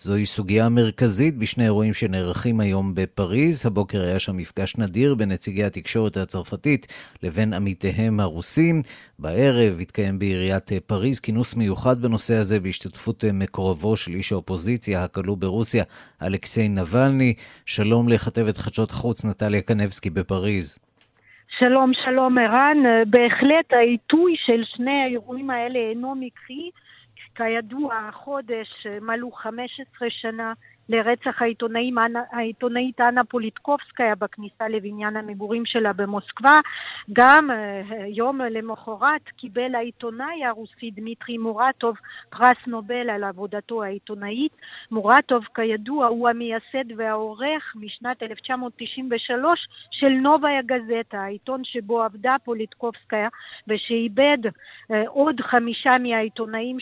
[0.00, 3.66] זוהי סוגיה מרכזית בשני אירועים שנערכים היום בפריז.
[3.66, 6.86] הבוקר היה שם מפגש נדיר בין נציגי התקשורת הצרפתית
[7.22, 8.82] לבין עמיתיהם הרוסים.
[9.18, 15.84] בערב התקיים בעיריית פריז כינוס מיוחד בנושא הזה בהשתתפות מקורבו של איש האופוזיציה הכלוא ברוסיה,
[16.22, 17.34] אלכסיי נבלני.
[17.66, 20.85] שלום לכתבת חדשות חוץ נטליה קנבסקי בפריז.
[21.58, 22.76] שלום, שלום ערן.
[23.06, 26.70] בהחלט העיתוי של שני האירועים האלה אינו מקרי.
[27.34, 30.52] כידוע, החודש מלאו 15 שנה
[30.88, 31.94] לרצח העיתונאים,
[32.32, 36.60] העיתונאית אנה פוליטקובסקיה בכניסה לבניין המגורים שלה במוסקבה.
[37.12, 41.96] גם אה, יום למחרת קיבל העיתונאי הרוסי דמיטרי מורטוב
[42.30, 44.52] פרס נובל על עבודתו העיתונאית.
[44.90, 53.28] מורטוב כידוע הוא המייסד והעורך משנת 1993 של נוביה גזטה, העיתון שבו עבדה פוליטקובסקיה
[53.68, 54.38] ושאיבד
[54.90, 56.76] אה, עוד חמישה מהעיתונאים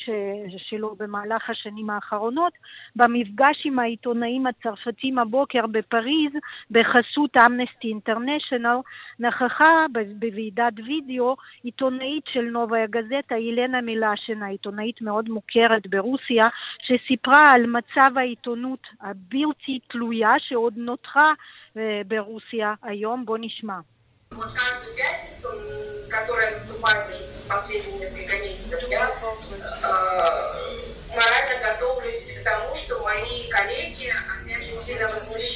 [0.59, 2.53] שלו במהלך השנים האחרונות.
[2.97, 6.32] במפגש עם העיתונאים העיתונאים הצרפתים הבוקר בפריז
[6.72, 8.78] בחסות אמנסטי אינטרנשיונל
[9.20, 9.86] נכחה
[10.20, 16.48] בוועידת וידאו עיתונאית של נובה גזטה, אילנה מילשן, עיתונאית מאוד מוכרת ברוסיה,
[16.82, 21.34] שסיפרה על מצב העיתונות הבלתי תלויה שעוד נותרה
[22.08, 23.26] ברוסיה היום.
[23.26, 23.80] בוא נשמע.
[24.32, 25.50] Вот каждую пятницу,
[26.08, 27.16] которая наступает
[27.48, 28.33] последние несколько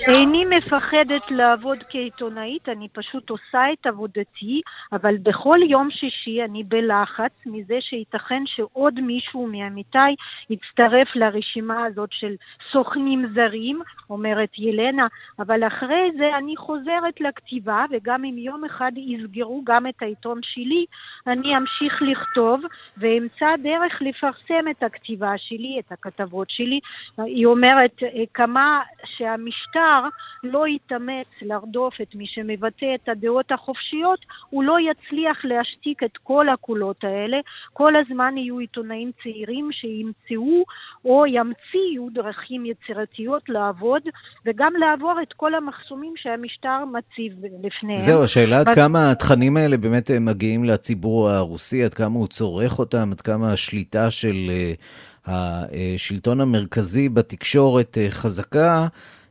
[0.09, 4.61] איני מפחדת לעבוד כעיתונאית, אני פשוט עושה את עבודתי,
[4.93, 10.15] אבל בכל יום שישי אני בלחץ מזה שייתכן שעוד מישהו מעמיתיי
[10.51, 12.35] יצטרף לרשימה הזאת של
[12.73, 15.07] סוכנים זרים, אומרת ילנה,
[15.39, 20.85] אבל אחרי זה אני חוזרת לכתיבה, וגם אם יום אחד יסגרו גם את העיתון שלי,
[21.27, 22.61] אני אמשיך לכתוב
[22.97, 26.81] ואמצא דרך לפרסם את הכתיבה שלי, את הכתבות שלי.
[27.19, 27.97] היא אומרת
[28.35, 29.98] כמה שהמשטר
[30.45, 34.19] לא יתאמץ לרדוף את מי שמבטא את הדעות החופשיות,
[34.51, 37.37] הוא לא יצליח להשתיק את כל הקולות האלה.
[37.73, 40.65] כל הזמן יהיו עיתונאים צעירים שימצאו
[41.05, 44.03] או ימציאו דרכים יצירתיות לעבוד
[44.47, 47.33] וגם לעבור את כל המחסומים שהמשטר מציב
[47.65, 47.97] לפניהם.
[47.97, 53.13] זהו, השאלה עד כמה התכנים האלה באמת מגיעים לציבור הרוסי, עד כמה הוא צורך אותם,
[53.13, 54.51] עד כמה השליטה של
[55.27, 58.87] השלטון המרכזי בתקשורת חזקה.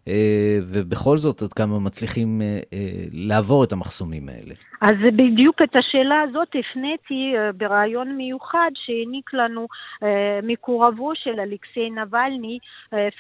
[0.08, 4.54] אה, ובכל זאת עד כמה מצליחים אה, אה, לעבור את המחסומים האלה.
[4.82, 9.68] אז בדיוק את השאלה הזאת הפניתי בריאיון מיוחד שהעניק לנו
[10.44, 12.60] מקורבו של אלכסיי נבלני,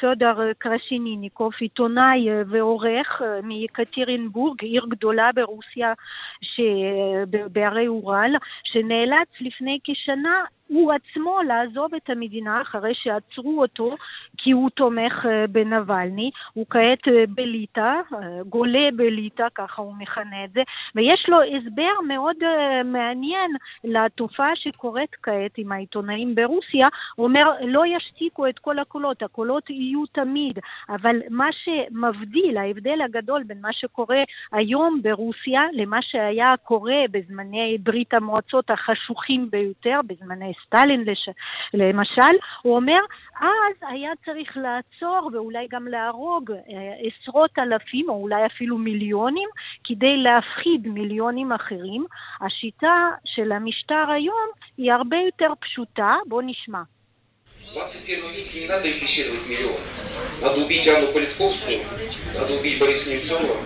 [0.01, 5.93] פדר קרשיניניקוב, עיתונאי ועורך מקטרינבורג, עיר גדולה ברוסיה
[7.51, 13.95] בערי אורל, שנאלץ לפני כשנה הוא עצמו לעזוב את המדינה אחרי שעצרו אותו
[14.37, 20.45] כי הוא תומך אה, בנבלני, הוא כעת אה, בליטא, אה, גולה בליטא, ככה הוא מכנה
[20.45, 20.61] את זה,
[20.95, 22.35] ויש לו הסבר מאוד
[22.85, 23.51] מעניין
[23.83, 30.05] לתופעה שקורית כעת עם העיתונאים ברוסיה, הוא אומר לא ישתיקו את כל הקולות, הקולות יהיו
[30.05, 37.77] תמיד, אבל מה שמבדיל, ההבדל הגדול בין מה שקורה היום ברוסיה למה שהיה קורה בזמני
[37.83, 41.29] ברית המועצות החשוכים ביותר, בזמני סטלין לש...
[41.73, 42.99] למשל, הוא אומר,
[43.41, 49.49] אז היה צריך לעצור ואולי גם להרוג אה, עשרות אלפים או אולי אפילו מיליונים
[49.83, 52.04] כדי להפחיד מיליונים אחרים.
[52.40, 56.82] השיטה של המשטר היום היא הרבה יותר פשוטה, בואו נשמע.
[57.64, 59.80] 21 веке не надо импичировать миллион.
[60.42, 61.80] Надо убить Анну Политковскую,
[62.34, 63.56] надо убить Бориса Немцова,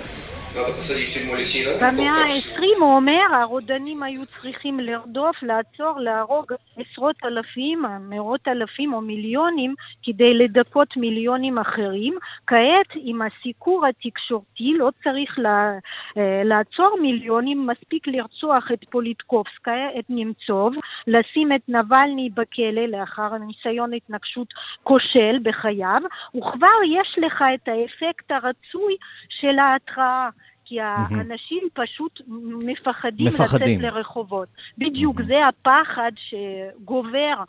[1.82, 9.02] במאה ה-20, הוא אומר, הרודנים היו צריכים לרדוף, לעצור, להרוג עשרות אלפים, מאות אלפים או
[9.02, 12.18] מיליונים כדי לדכות מיליונים אחרים.
[12.48, 20.74] כעת, עם הסיקור התקשורתי, לא צריך אה, לעצור מיליונים, מספיק לרצוח את פוליטקובסקיה, את נמצוב,
[21.08, 24.48] לשים את נבלני בכלא לאחר ניסיון התנגשות
[24.84, 26.02] כושל בחייו,
[26.36, 28.96] וכבר יש לך את האפקט הרצוי
[29.30, 30.30] של ההתראה.
[30.72, 32.22] כי האנשים פשוט
[32.66, 34.48] מפחדים, מפחדים לצאת לרחובות.
[34.78, 37.44] בדיוק, זה הפחד שגובר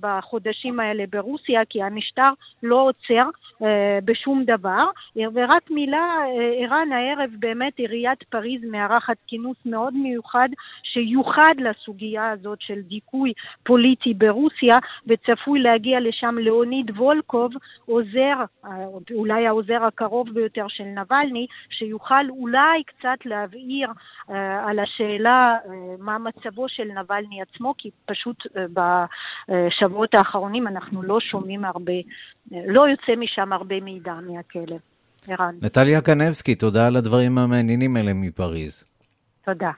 [0.00, 2.30] בחודשים האלה ברוסיה, כי המשטר
[2.62, 3.28] לא עוצר
[3.62, 4.84] אה, בשום דבר.
[5.16, 10.48] ורק מילה, אה, ערן, הערב באמת עיריית פריז מארחת כינוס מאוד מיוחד
[10.82, 13.32] שיוחד לסוגיה הזאת של דיכוי
[13.64, 17.52] פוליטי ברוסיה, וצפוי להגיע לשם לאוניד וולקוב,
[17.86, 18.44] עוזר,
[19.14, 23.88] אולי העוזר הקרוב ביותר של נבלני, שיוכל יוכל אולי קצת להבהיר
[24.66, 25.56] על השאלה
[25.98, 28.36] מה מצבו של נבלני עצמו, כי פשוט
[29.48, 31.92] בשבועות האחרונים אנחנו לא שומעים הרבה,
[32.50, 34.76] לא יוצא משם הרבה מידע מהכלא.
[35.28, 35.54] ערן.
[35.62, 38.84] נטליה קנבסקי, תודה על הדברים המעניינים האלה מפריז.
[39.44, 39.70] תודה.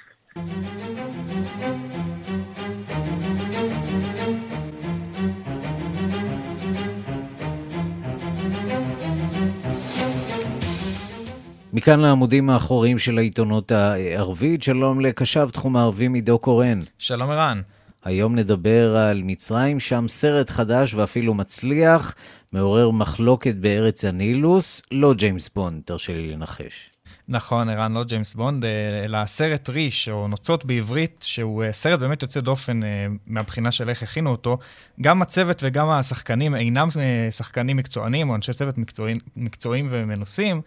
[11.73, 14.63] מכאן לעמודים האחוריים של העיתונות הערבית.
[14.63, 16.79] שלום לקשב תחום הערבים עידו קורן.
[16.99, 17.61] שלום ערן.
[18.05, 22.15] היום נדבר על מצרים, שם סרט חדש ואפילו מצליח,
[22.53, 26.91] מעורר מחלוקת בארץ הנילוס, לא ג'יימס בונד, תרשה לי לנחש.
[27.29, 32.01] נכון, ערן, לא ג'יימס בונד, אה, אלא סרט ריש, או נוצות בעברית, שהוא אה, סרט
[32.01, 34.59] באמת יוצא דופן אה, מהבחינה של איך הכינו אותו.
[35.01, 36.89] גם הצוות וגם השחקנים אינם
[37.31, 40.61] שחקנים מקצוענים, או אנשי צוות מקצועיים, מקצועיים ומנוסים.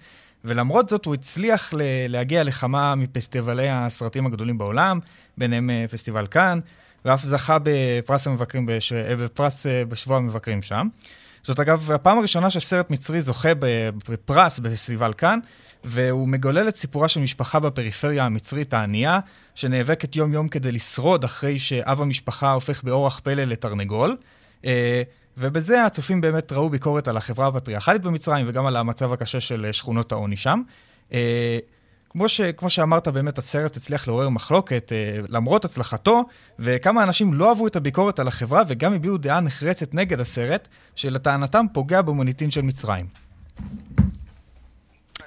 [0.45, 1.73] ולמרות זאת הוא הצליח
[2.09, 4.99] להגיע לכמה מפסטיבלי הסרטים הגדולים בעולם,
[5.37, 6.59] ביניהם פסטיבל כאן,
[7.05, 8.93] ואף זכה בפרס המבקרים, בש...
[8.93, 10.87] אה, בפרס אה, בשבוע המבקרים שם.
[11.43, 13.53] זאת אגב הפעם הראשונה שסרט מצרי זוכה
[14.09, 15.39] בפרס בפסטיבל כאן,
[15.83, 19.19] והוא מגולל את סיפורה של משפחה בפריפריה המצרית הענייה,
[19.55, 24.17] שנאבקת יום-יום כדי לשרוד אחרי שאב המשפחה הופך באורח פלא לתרנגול.
[25.37, 29.73] ובזה הצופים באמת ראו ביקורת על החברה הפטריארכלית במצרים וגם על המצב הקשה של אה,
[29.73, 30.61] שכונות העוני שם.
[32.16, 36.24] אה, כמו, ש, כמו שאמרת, באמת הסרט הצליח לעורר מחלוקת אה, למרות הצלחתו,
[36.58, 41.64] וכמה אנשים לא אהבו את הביקורת על החברה וגם הביעו דעה נחרצת נגד הסרט, שלטענתם
[41.74, 43.06] פוגע במוניטין של מצרים.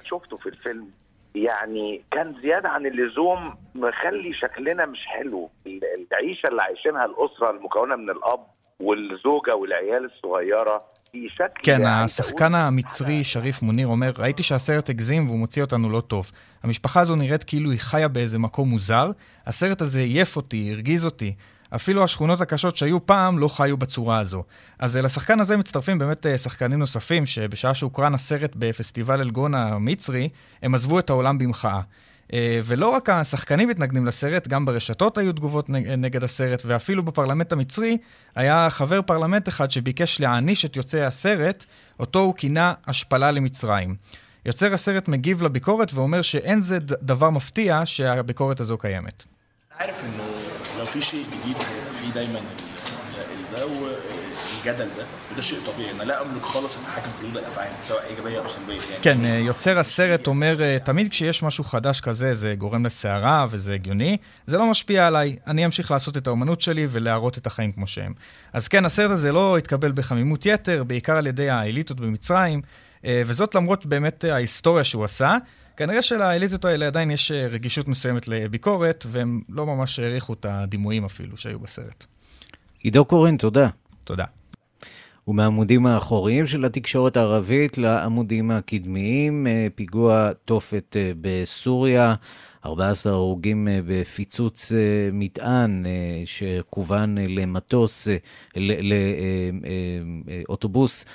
[0.04, 0.86] شفته في الفيلم
[1.34, 8.10] يعني كان زيادة عن اللزوم مخلي شكلنا مش حلو العيشة اللي عايشينها الأسرة المكونة من
[8.10, 8.40] الأب
[8.80, 10.84] والزوجة والعيال الصغيرة
[11.63, 16.31] כן, השחקן המצרי, שריף מוניר, אומר, ראיתי שהסרט הגזים והוא מוציא אותנו לא טוב.
[16.63, 19.11] המשפחה הזו נראית כאילו היא חיה באיזה מקום מוזר.
[19.45, 21.33] הסרט הזה עייף אותי, הרגיז אותי.
[21.75, 24.43] אפילו השכונות הקשות שהיו פעם לא חיו בצורה הזו.
[24.79, 30.29] אז לשחקן הזה מצטרפים באמת שחקנים נוספים, שבשעה שהוקרן הסרט בפסטיבל אלגון המצרי,
[30.63, 31.81] הם עזבו את העולם במחאה.
[32.63, 37.97] ולא רק השחקנים מתנגדים לסרט, גם ברשתות היו תגובות נגד הסרט, ואפילו בפרלמנט המצרי
[38.35, 41.65] היה חבר פרלמנט אחד שביקש להעניש את יוצאי הסרט,
[41.99, 43.95] אותו הוא כינה השפלה למצרים.
[44.45, 49.23] יוצר הסרט מגיב לביקורת ואומר שאין זה דבר מפתיע שהביקורת הזו קיימת.
[54.60, 58.38] الجدل ده وده شيء طبيعي انا لا املك خالص اتحكم في ردود الافعال سواء ايجابيه
[58.38, 59.02] او سلبيه يعني.
[59.02, 64.58] כן, יוצר הסרט אומר, תמיד כשיש משהו חדש כזה, זה גורם לסערה וזה הגיוני, זה
[64.58, 68.12] לא משפיע עליי, אני אמשיך לעשות את האומנות שלי ולהראות את החיים כמו שהם.
[68.52, 72.62] אז כן, הסרט הזה לא התקבל בחמימות יתר, בעיקר על ידי האליטות במצרים,
[73.04, 75.36] וזאת למרות באמת ההיסטוריה שהוא עשה.
[75.76, 81.36] כנראה שלאליטות האלה עדיין יש רגישות מסוימת לביקורת, והם לא ממש העריכו את הדימויים אפילו
[81.36, 82.04] שהיו בסרט.
[82.80, 83.68] עידו קורן, תודה.
[84.04, 84.24] תודה.
[85.27, 92.15] ומהעמודים האחוריים של התקשורת הערבית לעמודים הקדמיים, פיגוע תופת בסוריה,
[92.65, 94.71] 14 הרוגים בפיצוץ
[95.13, 95.85] מטען
[96.25, 98.07] שכוון למטוס,
[100.47, 101.05] לאוטובוס.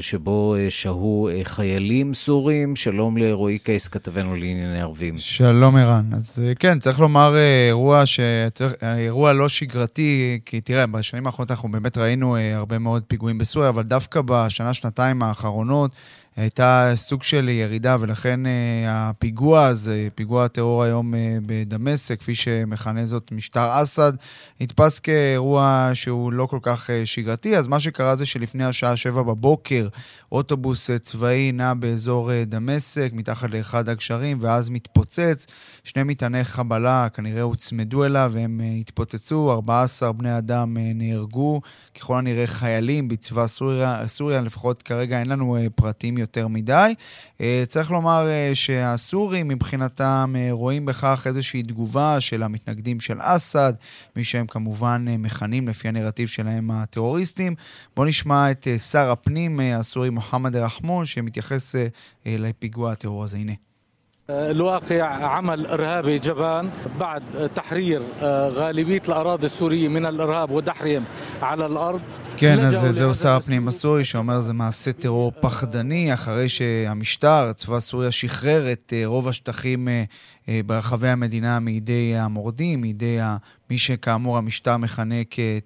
[0.00, 2.76] שבו שהו חיילים סורים.
[2.76, 5.18] שלום לרועי קייס, כתבנו לענייני ערבים.
[5.18, 6.04] שלום ערן.
[6.12, 7.34] אז כן, צריך לומר
[7.68, 8.20] אירוע, ש...
[8.82, 13.82] אירוע לא שגרתי, כי תראה, בשנים האחרונות אנחנו באמת ראינו הרבה מאוד פיגועים בסוריה, אבל
[13.82, 15.90] דווקא בשנה-שנתיים האחרונות,
[16.36, 18.48] הייתה סוג של ירידה, ולכן uh,
[18.88, 24.12] הפיגוע הזה, פיגוע הטרור היום uh, בדמשק, כפי שמכנה זאת משטר אסד,
[24.60, 27.56] נתפס כאירוע שהוא לא כל כך uh, שגרתי.
[27.56, 29.88] אז מה שקרה זה שלפני השעה שבע בבוקר,
[30.32, 35.46] אוטובוס צבאי נע באזור דמשק, מתחת לאחד הגשרים, ואז מתפוצץ.
[35.86, 41.60] שני מטעני חבלה כנראה הוצמדו אליו, והם uh, התפוצצו, 14 בני אדם uh, נהרגו,
[41.98, 46.94] ככל הנראה חיילים בצבא סוריה, סוריה, לפחות כרגע אין לנו uh, פרטים יותר מדי.
[47.66, 53.72] צריך לומר שהסורים מבחינתם רואים בכך איזושהי תגובה של המתנגדים של אסד,
[54.16, 57.54] מי שהם כמובן מכנים לפי הנרטיב שלהם הטרוריסטים.
[57.96, 61.74] בואו נשמע את שר הפנים הסורי מוחמד רחמון, שמתייחס
[62.26, 63.36] לפיגוע הטרור הזה.
[63.36, 63.52] הנה.
[64.29, 68.01] الواقع عمل ارهابي جبان بعد تحرير
[68.49, 71.03] غالبيه الاراضي السوريه من الارهاب ودحرهم
[71.41, 72.01] على الارض
[72.37, 78.11] כן, אז זהו שר הפנים הסורי שאומר זה מעשה טרור פחדני, אחרי שהמשטר, צבא סוריה,
[78.11, 79.87] שחרר את רוב השטחים
[80.66, 83.18] ברחבי המדינה מידי המורדים, מידי
[83.70, 85.14] מי שכאמור המשטר מכנה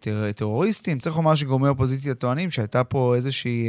[0.01, 0.99] כטרוריסטים.
[0.99, 3.67] צריך לומר שגורמי אופוזיציה טוענים שהייתה פה איזושהי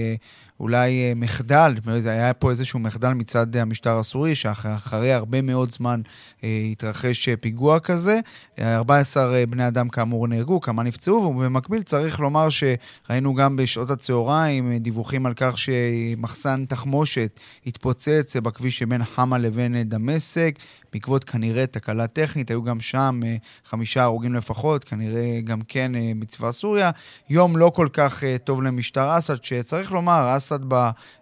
[0.59, 1.73] אולי מחדל,
[2.05, 6.01] היה פה איזשהו מחדל מצד המשטר הסורי, שאחרי הרבה מאוד זמן
[6.43, 8.19] התרחש פיגוע כזה.
[8.59, 15.25] 14 בני אדם כאמור נהרגו, כמה נפצעו, ובמקביל צריך לומר שראינו גם בשעות הצהריים דיווחים
[15.25, 20.59] על כך שמחסן תחמושת התפוצץ בכביש שבין חמה לבין דמשק.
[20.93, 23.19] בעקבות כנראה תקלה טכנית, היו גם שם
[23.65, 26.91] חמישה הרוגים לפחות, כנראה גם כן בצבא סוריה.
[27.29, 30.59] יום לא כל כך טוב למשטר אסד, שצריך לומר, אסד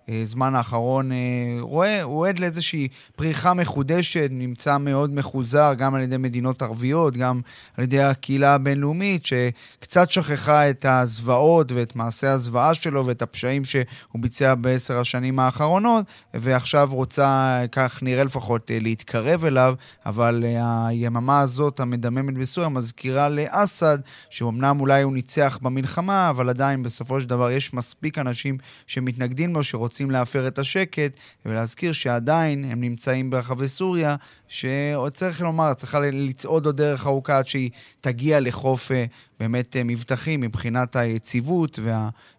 [0.10, 1.12] בזמן האחרון
[1.60, 7.42] רואה, הוא עד לאיזושהי פריחה מחודשת, נמצא מאוד מחוזר גם על ידי מדינות ערביות, גם
[7.78, 13.86] על ידי הקהילה הבינלאומית, שקצת שכחה את הזוועות ואת מעשי הזוועה שלו ואת הפשעים שהוא
[14.16, 19.60] ביצע בעשר השנים האחרונות, ועכשיו רוצה, כך נראה לפחות, להתקרב אליו.
[19.60, 20.44] אליו, אבל
[20.88, 23.98] היממה הזאת, המדממת בסוריה, מזכירה לאסד,
[24.30, 29.64] שאומנם אולי הוא ניצח במלחמה, אבל עדיין בסופו של דבר יש מספיק אנשים שמתנגדים לו,
[29.64, 31.12] שרוצים להפר את השקט,
[31.46, 34.16] ולהזכיר שעדיין הם נמצאים ברחבי סוריה,
[34.48, 37.70] שעוד צריך לומר, צריכה לצעוד עוד דרך ארוכה עד שהיא
[38.02, 38.92] תגיע לחוף
[39.40, 41.80] באמת מבטחים מבחינת היציבות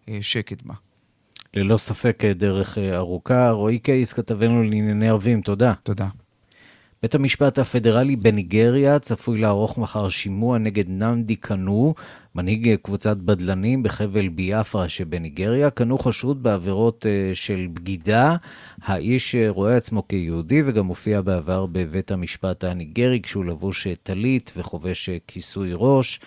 [0.07, 0.73] והשקט בה.
[1.53, 3.49] ללא ספק דרך ארוכה.
[3.49, 5.73] רועי קייס, כתבנו לענייני ערבים, תודה.
[5.83, 6.07] תודה.
[7.03, 11.93] בית המשפט הפדרלי בניגריה צפוי לערוך מחר שימוע נגד נמדי קנו,
[12.35, 15.69] מנהיג קבוצת בדלנים בחבל ביאפרה שבניגריה.
[15.69, 18.35] קנו חשוד בעבירות של בגידה.
[18.83, 25.71] האיש רואה עצמו כיהודי וגם הופיע בעבר בבית המשפט הניגרי כשהוא לבוש טלית וחובש כיסוי
[25.73, 26.19] ראש.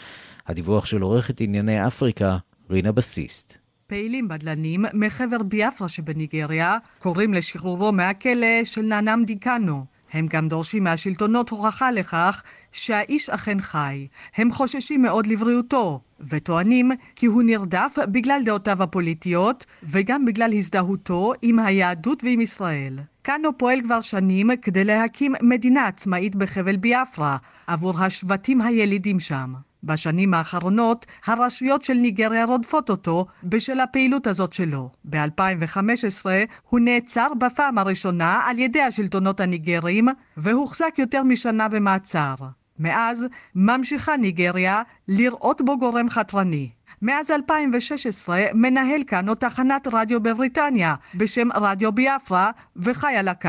[0.46, 2.36] הדיווח של עורכת ענייני אפריקה,
[2.70, 3.58] רינה בסיסט.
[3.86, 9.93] פעילים בדלנים מחבר ביאפרה שבניגריה קוראים לשחרורו מהכלא של נאנם דיקנו.
[10.14, 12.42] הם גם דורשים מהשלטונות הוכחה לכך
[12.72, 14.06] שהאיש אכן חי.
[14.36, 21.58] הם חוששים מאוד לבריאותו, וטוענים כי הוא נרדף בגלל דעותיו הפוליטיות, וגם בגלל הזדהותו עם
[21.58, 22.98] היהדות ועם ישראל.
[23.22, 27.36] קאנו פועל כבר שנים כדי להקים מדינה עצמאית בחבל ביאפרה,
[27.66, 29.54] עבור השבטים הילידים שם.
[29.84, 34.90] בשנים האחרונות הרשויות של ניגריה רודפות אותו בשל הפעילות הזאת שלו.
[35.04, 36.26] ב-2015
[36.68, 42.34] הוא נעצר בפעם הראשונה על ידי השלטונות הניגרים והוחזק יותר משנה במעצר.
[42.78, 46.70] מאז ממשיכה ניגריה לראות בו גורם חתרני.
[47.02, 53.48] מאז 2016 מנהל כאן עוד תחנת רדיו בבריטניה בשם רדיו ביאפרה וחי על הקו.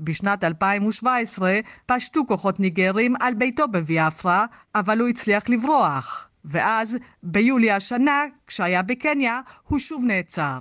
[0.00, 6.28] בשנת 2017 פשטו כוחות ניגרים על ביתו בביאפרה, אבל הוא הצליח לברוח.
[6.44, 10.58] ואז, ביולי השנה, כשהיה בקניה, הוא שוב נעצר.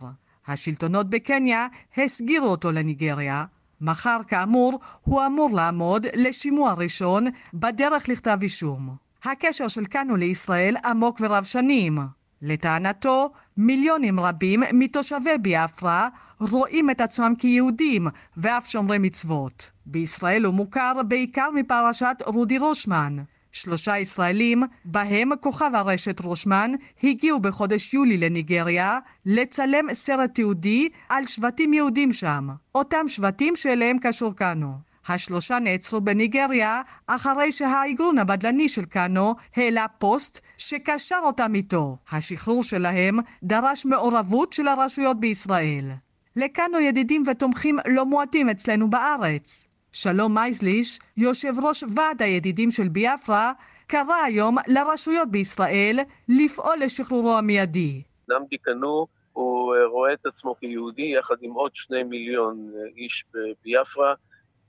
[0.47, 1.67] השלטונות בקניה
[1.97, 3.45] הסגירו אותו לניגריה.
[3.81, 8.95] מחר, כאמור, הוא אמור לעמוד לשימוע ראשון בדרך לכתב אישום.
[9.23, 11.99] הקשר של קאנו לישראל עמוק ורב שנים.
[12.41, 16.09] לטענתו, מיליונים רבים מתושבי ביאפרה
[16.39, 18.07] רואים את עצמם כיהודים
[18.37, 19.71] ואף שומרי מצוות.
[19.85, 23.15] בישראל הוא מוכר בעיקר מפרשת רודי רושמן.
[23.51, 26.71] שלושה ישראלים, בהם כוכב הרשת רושמן,
[27.03, 32.49] הגיעו בחודש יולי לניגריה לצלם סרט תיעודי על שבטים יהודים שם.
[32.75, 34.73] אותם שבטים שאליהם קשור קאנו.
[35.07, 41.97] השלושה נעצרו בניגריה אחרי שהאיגרון הבדלני של קאנו העלה פוסט שקשר אותם איתו.
[42.11, 45.91] השחרור שלהם דרש מעורבות של הרשויות בישראל.
[46.35, 49.67] לקאנו ידידים ותומכים לא מועטים אצלנו בארץ.
[49.91, 53.51] שלום מייזליש, יושב ראש ועד הידידים של ביאפרה,
[53.87, 58.03] קרא היום לרשויות בישראל לפעול לשחרורו המיידי.
[58.29, 63.25] נמדי קנו הוא רואה את עצמו כיהודי יחד עם עוד שני מיליון איש
[63.63, 64.13] ביאפרה.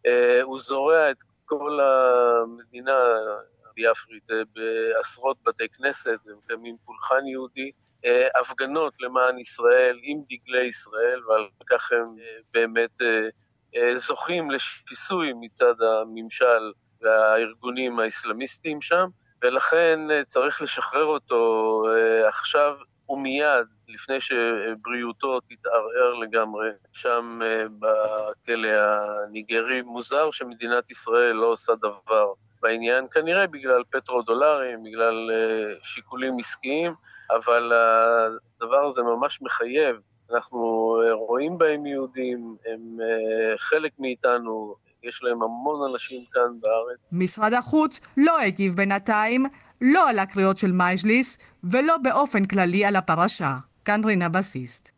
[0.06, 2.98] אה, הוא זורע את כל המדינה
[3.70, 7.70] הביאפרית אה, בעשרות בתי כנסת, ומקיימים פולחן יהודי, אה,
[8.40, 12.16] הפגנות למען ישראל עם דגלי ישראל, ועל כך הם
[12.52, 13.00] באמת
[13.96, 19.06] זוכים לשיסוי מצד הממשל והארגונים האסלאמיסטיים שם,
[19.42, 21.82] ולכן צריך לשחרר אותו
[22.28, 22.74] עכשיו
[23.08, 29.82] ומיד, לפני שבריאותו תתערער לגמרי, שם אה, בכלא הניגרי.
[29.82, 32.32] מוזר שמדינת ישראל לא עושה דבר
[32.62, 36.94] בעניין, כנראה בגלל פטרו-דולרים, בגלל אה, שיקולים עסקיים,
[37.30, 37.72] אבל
[38.60, 39.96] הדבר הזה ממש מחייב.
[40.32, 40.58] אנחנו
[41.02, 42.98] אה, רואים בהם יהודים, הם
[43.56, 46.98] חלק מאיתנו, יש להם המון אנשים כאן בארץ.
[47.12, 49.46] משרד החוץ לא הגיב בינתיים
[49.80, 53.56] לא על הקריאות של מייג'ליס ולא באופן כללי על הפרשה.
[53.84, 54.96] כאן רינה בסיסט.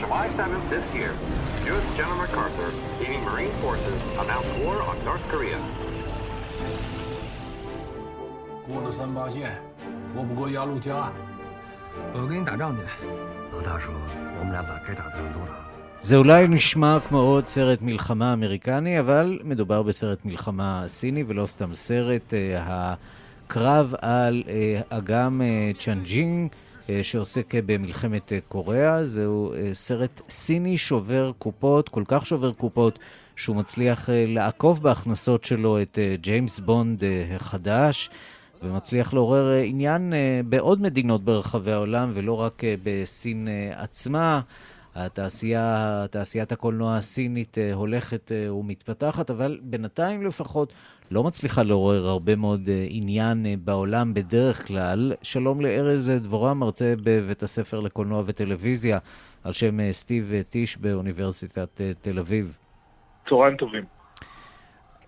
[0.00, 1.13] July 7th this year,
[5.33, 5.57] Korea.
[8.67, 9.51] 过了三八线，
[10.13, 11.11] 过不过鸭绿江？
[12.13, 12.83] 我跟你打仗去。
[13.51, 13.91] 罗大说
[16.01, 21.73] זה אולי נשמע כמו עוד סרט מלחמה אמריקני, אבל מדובר בסרט מלחמה סיני ולא סתם
[21.73, 22.33] סרט.
[22.33, 22.93] אה,
[23.47, 26.49] הקרב על אה, אגם אה, צ'אנג'ינג,
[27.01, 32.99] שעוסק במלחמת קוריאה, זהו סרט סיני שובר קופות, כל כך שובר קופות,
[33.36, 37.02] שהוא מצליח לעקוב בהכנסות שלו את ג'יימס בונד
[37.34, 38.10] החדש.
[38.62, 40.12] ומצליח לעורר עניין
[40.48, 44.40] בעוד מדינות ברחבי העולם, ולא רק בסין עצמה.
[44.94, 50.72] התעשייה, תעשיית הקולנוע הסינית אה, הולכת אה, ומתפתחת, אבל בינתיים לפחות
[51.10, 55.12] לא מצליחה לעורר הרבה מאוד אה, עניין בעולם בדרך כלל.
[55.22, 58.98] שלום לארז דבורה, מרצה בבית הספר לקולנוע וטלוויזיה,
[59.44, 62.58] על שם סטיב טיש באוניברסיטת תל אביב.
[63.28, 63.84] צהריים טובים.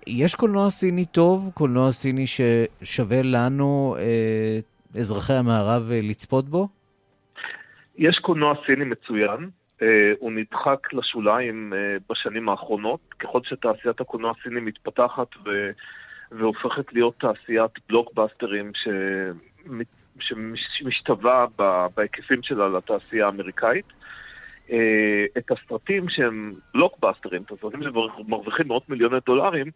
[0.07, 4.59] יש קולנוע סיני טוב, קולנוע סיני ששווה לנו, אה,
[5.01, 6.69] אזרחי המערב, לצפות בו?
[7.99, 9.51] יש קולנוע סיני מצוין,
[9.83, 15.71] אה, הוא נדחק לשוליים אה, בשנים האחרונות, ככל שתעשיית הקולנוע הסיני מתפתחת ו...
[16.33, 18.89] והופכת להיות תעשיית בלוקבאסטרים ש...
[20.79, 21.47] שמשתווה
[21.97, 23.87] בהיקפים שלה לתעשייה האמריקאית.
[24.71, 29.67] אה, את הסרטים שהם בלוקבאסטרים, את הסרטים שמרוויחים מאות מיליוני דולרים,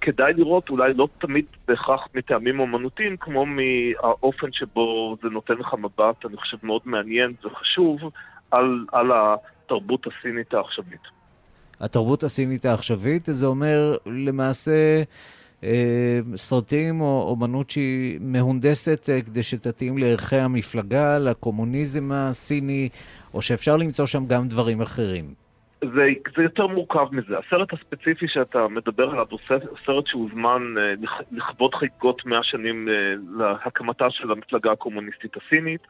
[0.00, 6.26] כדאי לראות אולי לא תמיד בהכרח מטעמים אומנותיים, כמו מהאופן שבו זה נותן לך מבט,
[6.26, 8.00] אני חושב, מאוד מעניין וחשוב
[8.50, 11.00] על, על התרבות הסינית העכשווית.
[11.80, 15.02] התרבות הסינית העכשווית, זה אומר למעשה
[16.36, 22.88] סרטים או אומנות שהיא מהונדסת אה, כדי שתתאים לערכי המפלגה, לקומוניזם הסיני,
[23.34, 25.24] או שאפשר למצוא שם גם דברים אחרים.
[25.80, 26.06] זה,
[26.36, 27.34] זה יותר מורכב מזה.
[27.38, 29.38] הסרט הספציפי שאתה מדבר עליו הוא
[29.86, 30.94] סרט שהוזמן אה,
[31.32, 32.88] לכבוד חגיגות 100 שנים
[33.38, 35.80] להקמתה של המפלגה הקומוניסטית הסינית,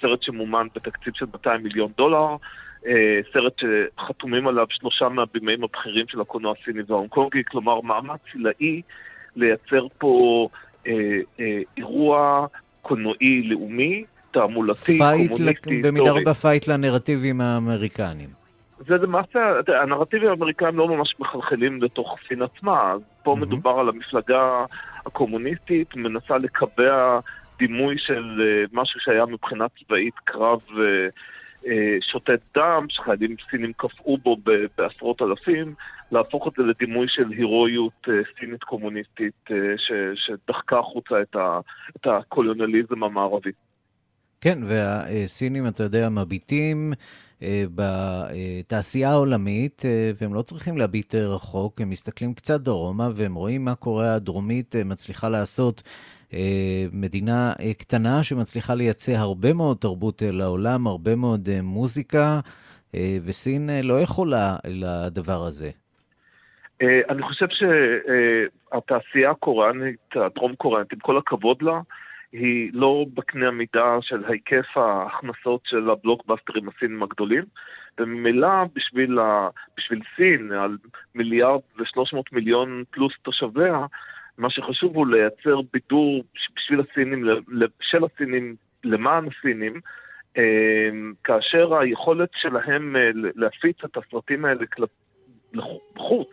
[0.00, 2.36] סרט שמומן בתקציב של 200 מיליון דולר,
[3.32, 8.82] סרט שחתומים עליו שלושה מהבימאים הבכירים של הקולנוע הסיני וההונג קונגי, כלומר מאמץ צילאי
[9.36, 10.48] לייצר פה
[10.86, 10.92] אה,
[11.40, 12.46] אה, אירוע
[12.82, 15.82] קולנועי לאומי, תעמולתי, קומוניסטי, היסטורי.
[15.82, 18.28] במידה רבה fight לנרטיבים האמריקניים.
[18.86, 19.38] זה למעשה,
[19.82, 22.94] הנרטיבים האמריקאים לא ממש מחלחלים לתוך סין עצמה.
[23.22, 23.36] פה אמ-המ.
[23.36, 24.64] מדובר על המפלגה
[25.06, 27.18] הקומוניסטית, מנסה לקבע
[27.58, 30.78] דימוי של אה, משהו שהיה מבחינה צבאית קרב אה,
[32.12, 34.36] שותת דם, שחיילים סינים קפאו בו
[34.76, 35.74] בעשרות אלפים.
[36.12, 39.56] להפוך את זה לדימוי של הירואיות אה, סינית קומוניסטית אה,
[40.14, 41.60] שדחקה החוצה את, ה,
[41.96, 43.50] את הקולוניאליזם המערבי.
[44.40, 46.92] כן, והסינים, אתה יודע, מביטים
[47.42, 49.82] אה, בתעשייה העולמית,
[50.20, 55.28] והם לא צריכים להביט רחוק, הם מסתכלים קצת דרומה, והם רואים מה קוריאה הדרומית מצליחה
[55.28, 55.82] לעשות.
[56.92, 62.40] מדינה קטנה שמצליחה לייצא הרבה מאוד תרבות לעולם, הרבה מאוד מוזיקה,
[63.26, 65.70] וסין לא יכולה לדבר הזה.
[66.82, 71.80] אה, אני חושב שהתעשייה הקוריאנית, הדרום קוריאנית, עם כל הכבוד לה,
[72.32, 77.44] היא לא בקנה המידה של היקף ההכנסות של הבלוקבאסטרים הסינים הגדולים,
[77.98, 79.48] וממילא בשביל, ה...
[79.76, 80.76] בשביל סין, על
[81.14, 83.86] מיליארד ושלוש מאות מיליון פלוס תושביה,
[84.38, 86.24] מה שחשוב הוא לייצר בידור
[86.56, 87.24] בשביל הסינים,
[87.80, 89.80] של הסינים, למען הסינים,
[90.36, 90.88] אה,
[91.24, 94.64] כאשר היכולת שלהם אה, להפיץ את הסרטים האלה
[95.52, 96.30] לחוץ,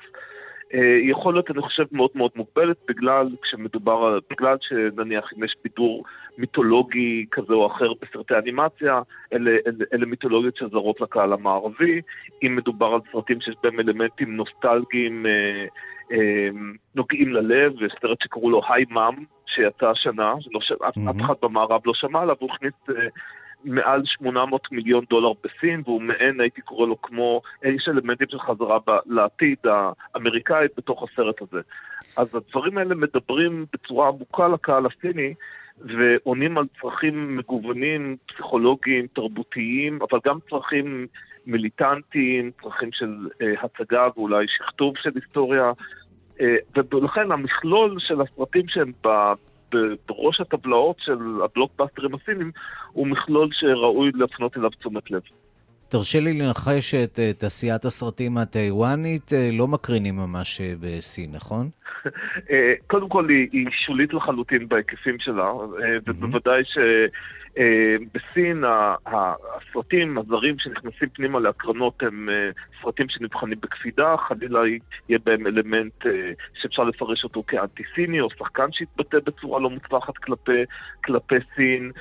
[1.04, 6.04] יכול להיות, אני חושב, מאוד מאוד מוגבלת, בגלל כשמדובר, בגלל שנניח אם יש בידור
[6.38, 9.02] מיתולוגי כזה או אחר בסרטי אנימציה,
[9.34, 12.02] אלה, אלה, אלה מיתולוגיות שזרות לקהל המערבי,
[12.44, 15.66] אם מדובר על סרטים שיש בהם אלמנטים נוסטלגיים אה,
[16.12, 16.50] אה,
[16.96, 19.16] נוגעים ללב, יש סרט שקראו לו היי מאם,
[19.46, 21.10] שיצא השנה, שלא, mm-hmm.
[21.10, 22.74] אף אחד במערב לא שמע עליו, הוא הכניס...
[22.90, 23.08] אה,
[23.66, 28.80] מעל 800 מיליון דולר בסין, והוא מעין, הייתי קורא לו כמו, יש אלמנטים של חזרה
[28.88, 31.62] ב, לעתיד האמריקאי בתוך הסרט הזה.
[32.18, 35.34] אז הדברים האלה מדברים בצורה עמוקה לקהל הסיני,
[35.80, 41.08] ועונים על צרכים מגוונים, פסיכולוגיים, תרבותיים, אבל גם צרכים
[41.46, 45.72] מיליטנטיים, צרכים של אה, הצגה ואולי שכתוב של היסטוריה.
[46.42, 46.56] אה,
[46.92, 48.92] ולכן המכלול של הסרטים שהם
[50.08, 52.52] בראש הטבלאות של הבלוקבאסטרים הסינים,
[52.92, 55.22] הוא מכלול שראוי להפנות אליו תשומת לב.
[55.90, 61.70] תרשה לי לנחש את תעשיית הסרטים הטיוואנית, אה, לא מקרינים ממש אה, בסין, נכון?
[62.52, 65.52] אה, קודם כל היא שולית לחלוטין בהיקפים שלה,
[66.08, 66.78] ובוודאי ש...
[67.58, 67.96] אה,
[69.06, 72.50] הסרטים הזרים שנכנסים פנימה להקרנות הם אה,
[72.82, 74.60] סרטים שנבחנים בקפידה, חלילה
[75.10, 76.32] יהיה בהם אלמנט אה,
[76.62, 80.64] שאפשר לפרש אותו כאנטי-סיני, או שחקן שיתבטא בצורה לא מוצלחת כלפי,
[81.04, 81.92] כלפי סין.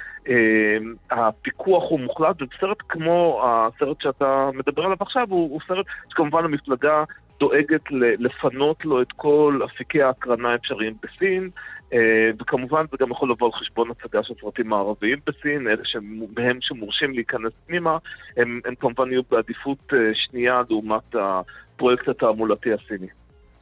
[1.10, 7.04] הפיקוח הוא מוחלט, ובסרט כמו הסרט שאתה מדבר עליו עכשיו, הוא, הוא סרט שכמובן המפלגה
[7.40, 7.82] דואגת
[8.18, 11.50] לפנות לו את כל אפיקי ההקרנה האפשריים בסין,
[11.92, 16.58] אה, וכמובן זה גם יכול לבוא על חשבון הצגה של סרטים מערביים בסין, אלה שמהם
[16.60, 17.98] שמורשים להיכנס פנימה,
[18.36, 23.06] הם, הם כמובן יהיו בעדיפות אה, שנייה לעומת הפרויקט התעמולתי הסיני.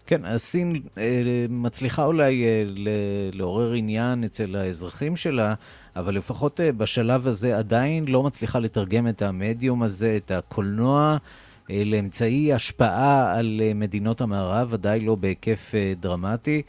[0.07, 2.45] כן, הסין אה, מצליחה אולי
[3.33, 5.55] לעורר עניין אצל האזרחים שלה,
[5.97, 11.17] אבל לפחות בשלב הזה עדיין לא מצליחה לתרגם את המדיום הזה, את הקולנוע,
[11.85, 16.63] לאמצעי השפעה על אה, מדינות המערב, ודאי לא בהיקף אה, דרמטי.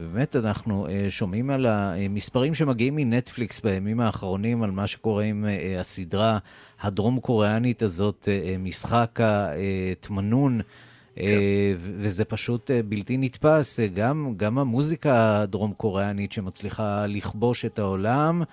[0.00, 5.44] ובאמת אנחנו שומעים על המספרים שמגיעים מנטפליקס בימים האחרונים, על מה שקורה עם
[5.78, 6.38] הסדרה
[6.80, 9.18] הדרום-קוריאנית הזאת, משחק
[9.92, 10.60] התמנון.
[11.14, 11.22] כן.
[11.76, 18.46] וזה פשוט בלתי נתפס, גם, גם המוזיקה הדרום-קוריאנית שמצליחה לכבוש את העולם, אה,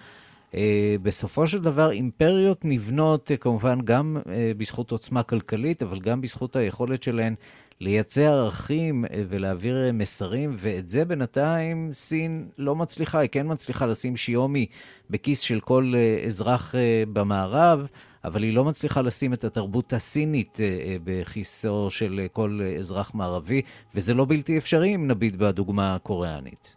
[1.02, 6.56] בסופו של דבר אימפריות נבנות אה, כמובן גם אה, בזכות עוצמה כלכלית, אבל גם בזכות
[6.56, 7.36] היכולת שלהן
[7.82, 14.66] לייצא ערכים ולהעביר מסרים, ואת זה בינתיים סין לא מצליחה, היא כן מצליחה לשים שיומי
[15.10, 15.94] בכיס של כל
[16.28, 16.76] אזרח
[17.14, 17.88] במערב,
[18.24, 20.58] אבל היא לא מצליחה לשים את התרבות הסינית
[21.04, 23.62] בכיסו של כל אזרח מערבי,
[23.96, 26.77] וזה לא בלתי אפשרי אם נביט בדוגמה הקוריאנית.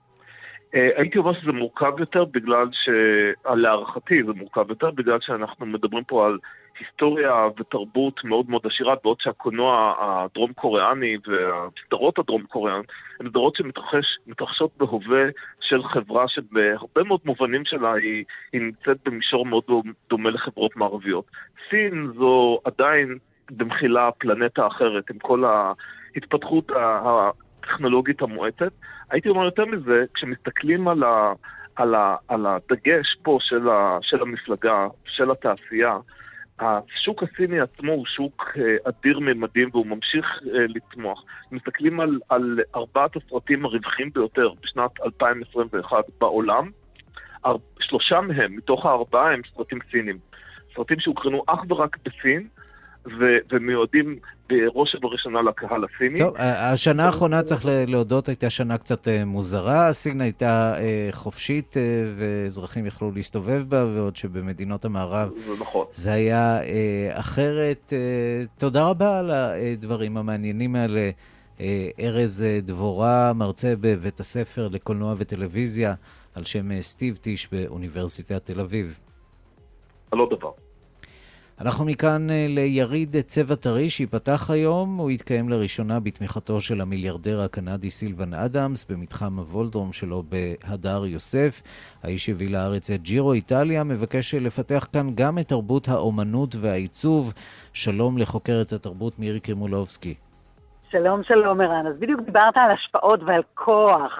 [0.74, 2.88] אה, הייתי אומר שזה מורכב יותר בגלל ש...
[3.54, 6.38] להערכתי זה מורכב יותר בגלל שאנחנו מדברים פה על
[6.78, 12.80] היסטוריה ותרבות מאוד מאוד עשירה, בעוד שהקולנוע הדרום קוריאני והסדרות הדרום קוריאן
[13.20, 15.24] הן סדרות שמתרחשות בהווה
[15.60, 19.64] של חברה שבהרבה מאוד מובנים שלה היא, היא נמצאת במישור מאוד
[20.10, 21.24] דומה לחברות מערביות.
[21.70, 23.18] סין זו עדיין
[23.50, 26.70] במחילה פלנטה אחרת, עם כל ההתפתחות
[27.60, 28.72] הטכנולוגית המועטת.
[29.10, 31.32] הייתי אומר יותר מזה, כשמסתכלים על, ה,
[31.76, 35.96] על, ה, על הדגש פה של, ה, של המפלגה, של התעשייה,
[36.60, 41.24] השוק הסיני עצמו הוא שוק אה, אדיר ממדים והוא ממשיך אה, לצמוח.
[41.52, 46.70] מסתכלים על, על ארבעת הסרטים הרווחים ביותר בשנת 2021 בעולם,
[47.80, 50.18] שלושה מהם, מתוך הארבעה, הם סרטים סינים.
[50.74, 52.48] סרטים שהוקרנו אך ורק בסין,
[53.06, 56.18] ו- ומיועדים בראש ובראשונה לקהל הסיני.
[56.18, 59.92] טוב, השנה האחרונה, צריך להודות, הייתה שנה קצת אה, מוזרה.
[59.92, 61.82] סין הייתה אה, חופשית אה,
[62.16, 65.86] ואזרחים יכלו להסתובב בה, בעוד שבמדינות המערב זה, נכון.
[65.90, 66.60] זה היה
[67.12, 67.92] אחרת.
[68.58, 71.10] תודה רבה על הדברים המעניינים האלה.
[72.00, 75.94] ארז דבורה, מרצה בבית הספר לקולנוע וטלוויזיה,
[76.34, 79.00] על שם סטיב טיש באוניברסיטת תל אביב.
[80.10, 80.50] על עוד דבר.
[81.64, 84.96] אנחנו מכאן אה, ליריד צבע טרי שייפתח היום.
[84.96, 91.62] הוא יתקיים לראשונה בתמיכתו של המיליארדר הקנדי סילבן אדמס במתחם הוולדרום שלו בהדר יוסף.
[92.02, 97.32] האיש הביא לארץ את ג'ירו איטליה, מבקש לפתח כאן גם את תרבות האומנות והעיצוב.
[97.72, 100.14] שלום לחוקרת התרבות מירי קרימולובסקי.
[100.90, 101.86] שלום, שלום ערן.
[101.86, 104.12] אז בדיוק דיברת על השפעות ועל כוח.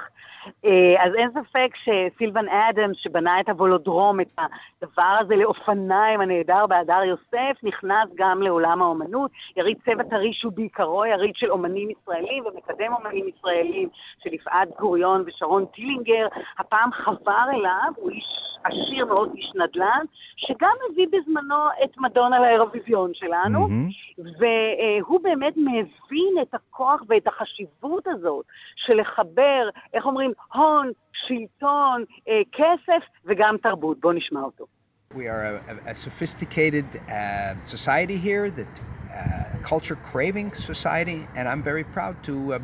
[0.64, 4.38] אה, אז אין ספק שסילבן אדמס, שבנה את הוולודרום, את
[4.82, 9.30] הדבר הזה לאופניים הנהדר בהדר יוסף, נכנס גם לעולם האומנות.
[9.56, 13.88] יריד צוות טרי שהוא בעיקרו יריד של אומנים ישראלים ומקדם אומנים ישראלים,
[14.22, 16.26] של יפעת גוריון ושרון טילינגר.
[16.58, 18.24] הפעם חבר אליו, הוא איש
[18.64, 20.04] עשיר מאוד, איש נדל"ן,
[20.36, 24.20] שגם הביא בזמנו את מדונה לאירוויזיון שלנו, mm-hmm.
[24.38, 28.44] והוא באמת מבין את הכוח ואת החשיבות הזאת
[28.76, 32.04] של לחבר, איך אומרים, הון, שלטון,
[32.52, 34.00] כסף וגם תרבות.
[34.00, 34.66] בואו נשמע אותו.
[35.12, 41.62] We are a, a sophisticated uh, society here, that uh, culture craving society, and I'm
[41.64, 42.58] very proud to uh,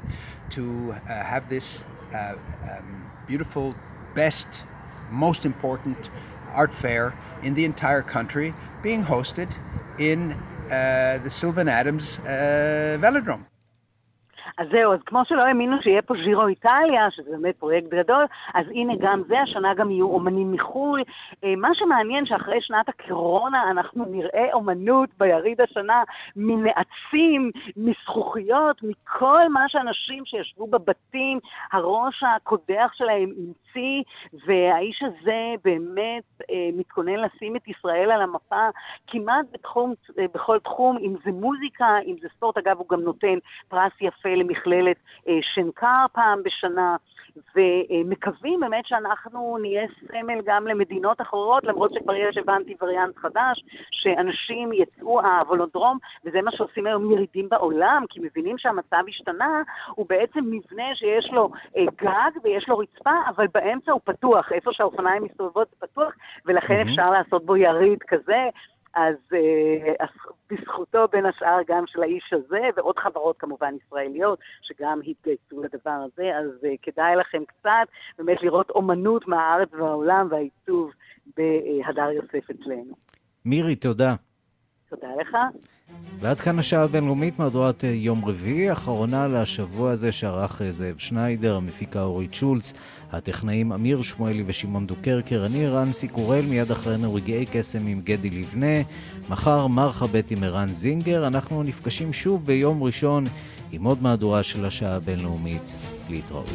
[0.56, 0.92] to
[1.32, 1.66] have this
[2.14, 3.74] um, beautiful,
[4.14, 4.50] best
[5.10, 6.10] most important
[6.54, 9.50] art fair in the entire country being hosted
[9.98, 13.44] in uh, the Sylvan Adams uh, Velodrome.
[14.58, 18.66] אז זהו, אז כמו שלא האמינו שיהיה פה ז'ירו איטליה, שזה באמת פרויקט גדול, אז
[18.68, 21.02] הנה גם זה, השנה גם יהיו אומנים מחו"ל.
[21.44, 26.02] אה, מה שמעניין שאחרי שנת הקורונה אנחנו נראה אומנות ביריד השנה
[26.36, 31.38] מנעצים, מזכוכיות, מכל מה שאנשים שישבו בבתים,
[31.72, 34.02] הראש הקודח שלהם המציא,
[34.46, 38.68] והאיש הזה באמת אה, מתכונן לשים את ישראל על המפה
[39.06, 43.38] כמעט בתחום, אה, בכל תחום, אם זה מוזיקה, אם זה ספורט, אגב, הוא גם נותן
[43.68, 44.96] פרס יפה למכללת
[45.28, 46.96] אה, שנקר פעם בשנה,
[47.56, 54.72] ומקווים באמת שאנחנו נהיה סמל גם למדינות אחרות, למרות שכבר יש, הבנתי, וריאנט חדש, שאנשים
[54.72, 59.62] יצאו הוולודרום, וזה מה שעושים היום ירידים בעולם, כי מבינים שהמצב השתנה,
[59.94, 64.72] הוא בעצם מבנה שיש לו אה, גג ויש לו רצפה, אבל באמצע הוא פתוח, איפה
[64.72, 66.12] שהאופניים מסתובבות זה פתוח,
[66.46, 66.90] ולכן mm-hmm.
[66.90, 68.48] אפשר לעשות בו יריד כזה.
[68.96, 70.06] אז, אה,
[70.50, 76.30] בזכותו בין השאר גם של האיש הזה, ועוד חברות כמובן ישראליות, שגם התגייסו לדבר הזה,
[76.38, 77.88] אז uh, כדאי לכם קצת
[78.18, 80.90] באמת לראות אומנות מהארץ והעולם והעיצוב
[81.36, 82.94] בהדר יוסף אצלנו.
[83.44, 84.14] מירי, תודה.
[84.90, 85.36] תודה לך.
[86.20, 91.56] ועד כאן השעה הבינלאומית, מהדורת אה, יום רביעי, אחרונה לשבוע הזה שערך אה, זאב שניידר,
[91.56, 92.72] המפיקה אורית שולץ,
[93.12, 98.82] הטכנאים אמיר שמואלי ושמעון דוקרקר, אני רנסי קורל, מיד אחרינו רגעי קסם עם גדי לבנה,
[99.28, 103.24] מחר מרחה בית עם ערן זינגר, אנחנו נפגשים שוב ביום ראשון
[103.72, 105.72] עם עוד מהדורה של השעה הבינלאומית.
[106.10, 106.50] להתראות.